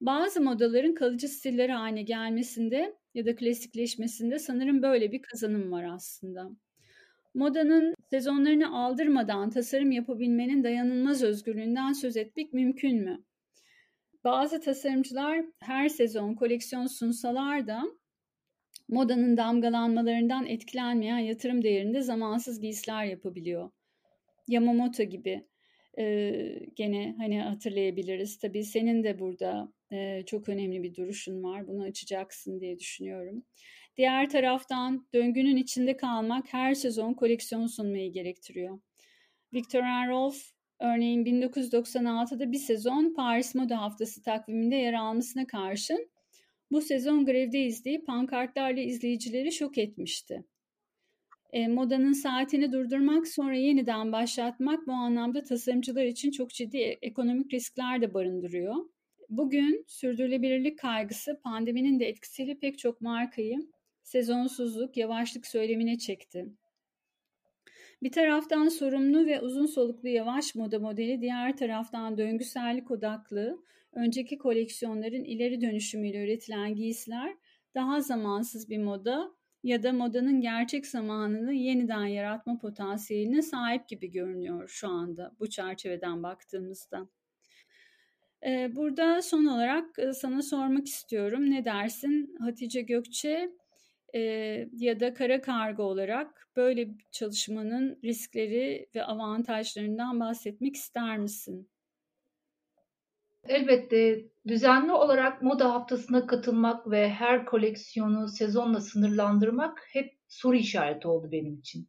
[0.00, 6.50] Bazı modaların kalıcı stiller haline gelmesinde ya da klasikleşmesinde sanırım böyle bir kazanım var aslında.
[7.34, 13.24] Modanın sezonlarını aldırmadan tasarım yapabilmenin dayanılmaz özgürlüğünden söz etmek mümkün mü?
[14.24, 17.82] Bazı tasarımcılar her sezon koleksiyon sunsalar da
[18.88, 23.70] modanın damgalanmalarından etkilenmeyen yatırım değerinde zamansız giysiler yapabiliyor.
[24.48, 25.46] Yamamoto gibi
[25.98, 26.32] e,
[26.76, 28.38] gene hani hatırlayabiliriz.
[28.38, 31.68] Tabii senin de burada e, çok önemli bir duruşun var.
[31.68, 33.44] Bunu açacaksın diye düşünüyorum.
[33.98, 38.78] Diğer taraftan döngünün içinde kalmak her sezon koleksiyon sunmayı gerektiriyor.
[39.54, 46.10] Victor Rolf örneğin 1996'da bir sezon Paris Moda Haftası takviminde yer almasına karşın
[46.70, 50.44] bu sezon grevde izleyip pankartlarla izleyicileri şok etmişti.
[51.52, 58.02] E, modanın saatini durdurmak sonra yeniden başlatmak bu anlamda tasarımcılar için çok ciddi ekonomik riskler
[58.02, 58.76] de barındırıyor.
[59.28, 63.58] Bugün sürdürülebilirlik kaygısı pandeminin de etkisiyle pek çok markayı
[64.08, 66.46] sezonsuzluk, yavaşlık söylemine çekti.
[68.02, 75.24] Bir taraftan sorumlu ve uzun soluklu yavaş moda modeli, diğer taraftan döngüsellik odaklı, önceki koleksiyonların
[75.24, 77.36] ileri dönüşümüyle üretilen giysiler
[77.74, 79.30] daha zamansız bir moda
[79.62, 86.22] ya da modanın gerçek zamanını yeniden yaratma potansiyeline sahip gibi görünüyor şu anda bu çerçeveden
[86.22, 87.08] baktığımızda.
[88.76, 91.50] Burada son olarak sana sormak istiyorum.
[91.50, 93.50] Ne dersin Hatice Gökçe
[94.14, 94.20] e,
[94.72, 101.70] ya da kara kargo olarak böyle bir çalışmanın riskleri ve avantajlarından bahsetmek ister misin?
[103.48, 111.28] Elbette düzenli olarak moda haftasına katılmak ve her koleksiyonu sezonla sınırlandırmak hep soru işareti oldu
[111.32, 111.88] benim için.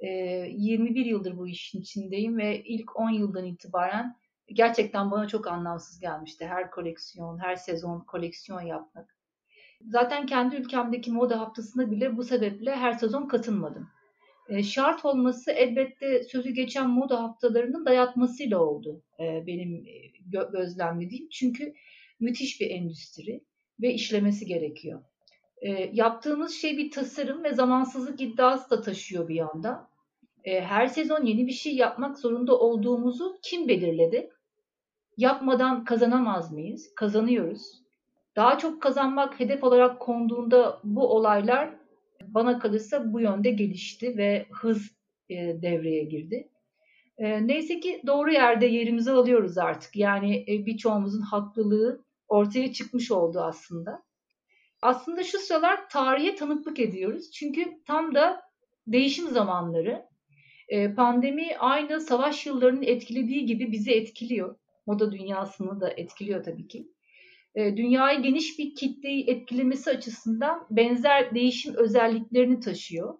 [0.00, 6.00] E, 21 yıldır bu işin içindeyim ve ilk 10 yıldan itibaren gerçekten bana çok anlamsız
[6.00, 6.46] gelmişti.
[6.46, 9.13] Her koleksiyon, her sezon koleksiyon yapmak.
[9.80, 13.88] Zaten kendi ülkemdeki moda haftasına bile bu sebeple her sezon katılmadım.
[14.48, 19.92] E, şart olması elbette sözü geçen moda haftalarının dayatmasıyla oldu e, benim e,
[20.32, 21.28] gö- gözlemlediğim.
[21.28, 21.74] Çünkü
[22.20, 23.44] müthiş bir endüstri
[23.82, 25.02] ve işlemesi gerekiyor.
[25.62, 29.88] E, yaptığımız şey bir tasarım ve zamansızlık iddiası da taşıyor bir yandan.
[30.44, 34.30] E, her sezon yeni bir şey yapmak zorunda olduğumuzu kim belirledi?
[35.16, 36.94] Yapmadan kazanamaz mıyız?
[36.96, 37.83] Kazanıyoruz.
[38.36, 41.70] Daha çok kazanmak hedef olarak konduğunda bu olaylar
[42.22, 44.90] bana kalırsa bu yönde gelişti ve hız
[45.28, 46.48] e, devreye girdi.
[47.18, 49.96] E, neyse ki doğru yerde yerimizi alıyoruz artık.
[49.96, 54.02] Yani e, birçoğumuzun haklılığı ortaya çıkmış oldu aslında.
[54.82, 57.30] Aslında şu sıralar tarihe tanıklık ediyoruz.
[57.30, 58.42] Çünkü tam da
[58.86, 60.06] değişim zamanları.
[60.96, 64.56] Pandemi aynı savaş yıllarının etkilediği gibi bizi etkiliyor.
[64.86, 66.93] Moda dünyasını da etkiliyor tabii ki.
[67.54, 73.18] E, dünyayı geniş bir kitleyi etkilemesi açısından benzer değişim özelliklerini taşıyor.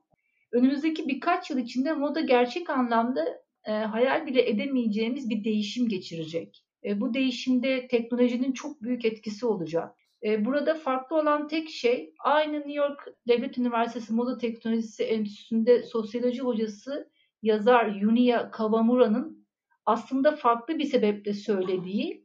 [0.53, 6.64] Önümüzdeki birkaç yıl içinde moda gerçek anlamda e, hayal bile edemeyeceğimiz bir değişim geçirecek.
[6.85, 9.97] E, bu değişimde teknolojinin çok büyük etkisi olacak.
[10.39, 17.11] Burada farklı olan tek şey aynı New York Devlet Üniversitesi Moda Teknolojisi Enstitüsü'nde sosyoloji hocası
[17.43, 19.47] yazar Yunia Kawamura'nın
[19.87, 22.23] aslında farklı bir sebeple söylediği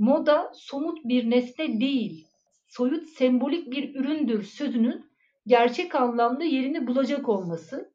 [0.00, 2.26] moda somut bir nesne değil,
[2.68, 5.10] soyut sembolik bir üründür sözünün
[5.46, 7.92] gerçek anlamda yerini bulacak olması.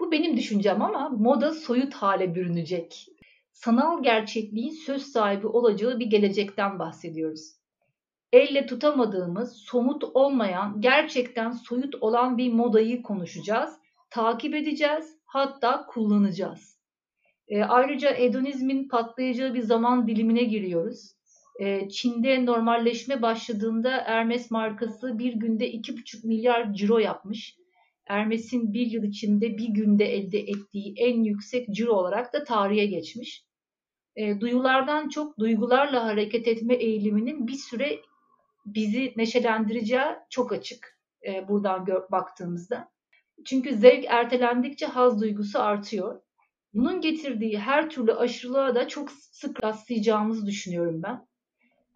[0.00, 3.08] Bu benim düşüncem ama moda soyut hale bürünecek.
[3.52, 7.54] Sanal gerçekliğin söz sahibi olacağı bir gelecekten bahsediyoruz.
[8.32, 13.74] Elle tutamadığımız, somut olmayan, gerçekten soyut olan bir modayı konuşacağız,
[14.10, 16.77] takip edeceğiz, hatta kullanacağız.
[17.48, 21.12] E, ayrıca hedonizmin patlayacağı bir zaman dilimine giriyoruz.
[21.60, 27.56] E, Çin'de normalleşme başladığında Hermes markası bir günde 2,5 milyar ciro yapmış.
[28.04, 33.44] Hermes'in bir yıl içinde bir günde elde ettiği en yüksek ciro olarak da tarihe geçmiş.
[34.16, 37.98] E, duyulardan çok duygularla hareket etme eğiliminin bir süre
[38.66, 42.88] bizi neşelendireceği çok açık e, buradan baktığımızda.
[43.44, 46.20] Çünkü zevk ertelendikçe haz duygusu artıyor.
[46.74, 51.26] Bunun getirdiği her türlü aşırılığa da çok sık rastlayacağımızı düşünüyorum ben.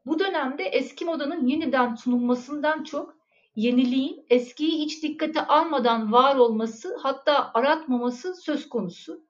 [0.06, 3.16] Bu dönemde eski modanın yeniden sunulmasından çok
[3.56, 9.26] yeniliğin eskiyi hiç dikkate almadan var olması hatta aratmaması söz konusu.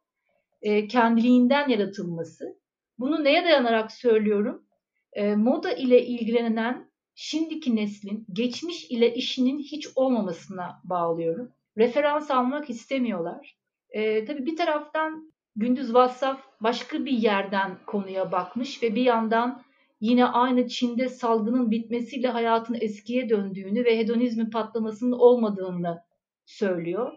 [0.63, 2.59] E, kendiliğinden yaratılması.
[2.99, 4.67] Bunu neye dayanarak söylüyorum?
[5.13, 11.53] E, moda ile ilgilenen şimdiki neslin geçmiş ile işinin hiç olmamasına bağlıyorum.
[11.79, 13.57] Referans almak istemiyorlar.
[13.91, 19.63] E, tabii bir taraftan Gündüz Vassaf başka bir yerden konuya bakmış ve bir yandan
[20.01, 26.03] yine aynı Çin'de salgının bitmesiyle hayatın eskiye döndüğünü ve hedonizmin patlamasının olmadığını
[26.45, 27.13] söylüyor.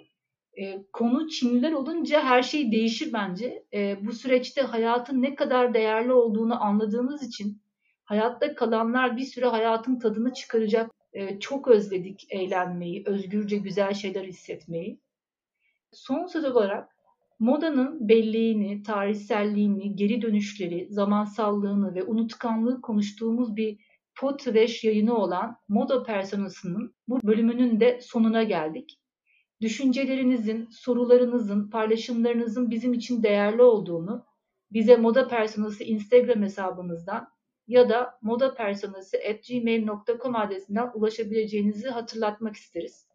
[0.54, 3.66] E, konu Çinliler olunca her şey değişir bence.
[3.74, 7.62] E, bu süreçte hayatın ne kadar değerli olduğunu anladığımız için
[8.04, 10.92] hayatta kalanlar bir süre hayatın tadını çıkaracak.
[11.14, 15.00] E, çok özledik eğlenmeyi, özgürce güzel şeyler hissetmeyi.
[15.92, 16.95] Son söz olarak
[17.40, 23.80] modanın belleğini, tarihselliğini, geri dönüşleri, zamansallığını ve unutkanlığı konuştuğumuz bir
[24.16, 29.00] podcast yayını olan Moda Personası'nın bu bölümünün de sonuna geldik.
[29.62, 34.26] Düşüncelerinizin, sorularınızın, paylaşımlarınızın bizim için değerli olduğunu
[34.72, 37.28] bize Moda Personası Instagram hesabımızdan
[37.68, 43.08] ya da modapersonası.gmail.com adresinden ulaşabileceğinizi hatırlatmak isteriz.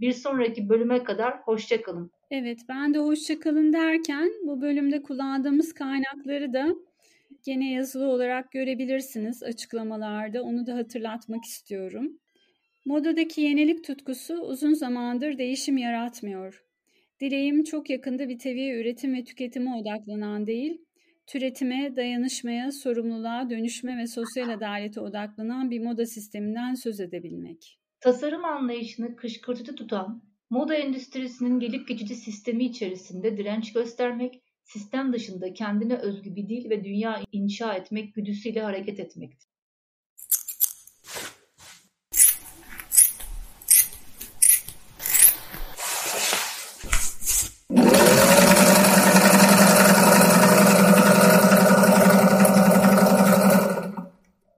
[0.00, 2.10] Bir sonraki bölüme kadar hoşçakalın.
[2.30, 6.74] Evet ben de hoşçakalın derken bu bölümde kullandığımız kaynakları da
[7.44, 10.42] gene yazılı olarak görebilirsiniz açıklamalarda.
[10.42, 12.18] Onu da hatırlatmak istiyorum.
[12.86, 16.64] Modadaki yenilik tutkusu uzun zamandır değişim yaratmıyor.
[17.20, 20.84] Dileğim çok yakında bir teviye üretim ve tüketime odaklanan değil,
[21.26, 27.78] türetime, dayanışmaya, sorumluluğa, dönüşme ve sosyal adalete odaklanan bir moda sisteminden söz edebilmek.
[28.00, 35.96] Tasarım anlayışını kışkırtıcı tutan, moda endüstrisinin gelip geçici sistemi içerisinde direnç göstermek, sistem dışında kendine
[35.96, 39.47] özgü bir dil ve dünya inşa etmek güdüsüyle hareket etmektir.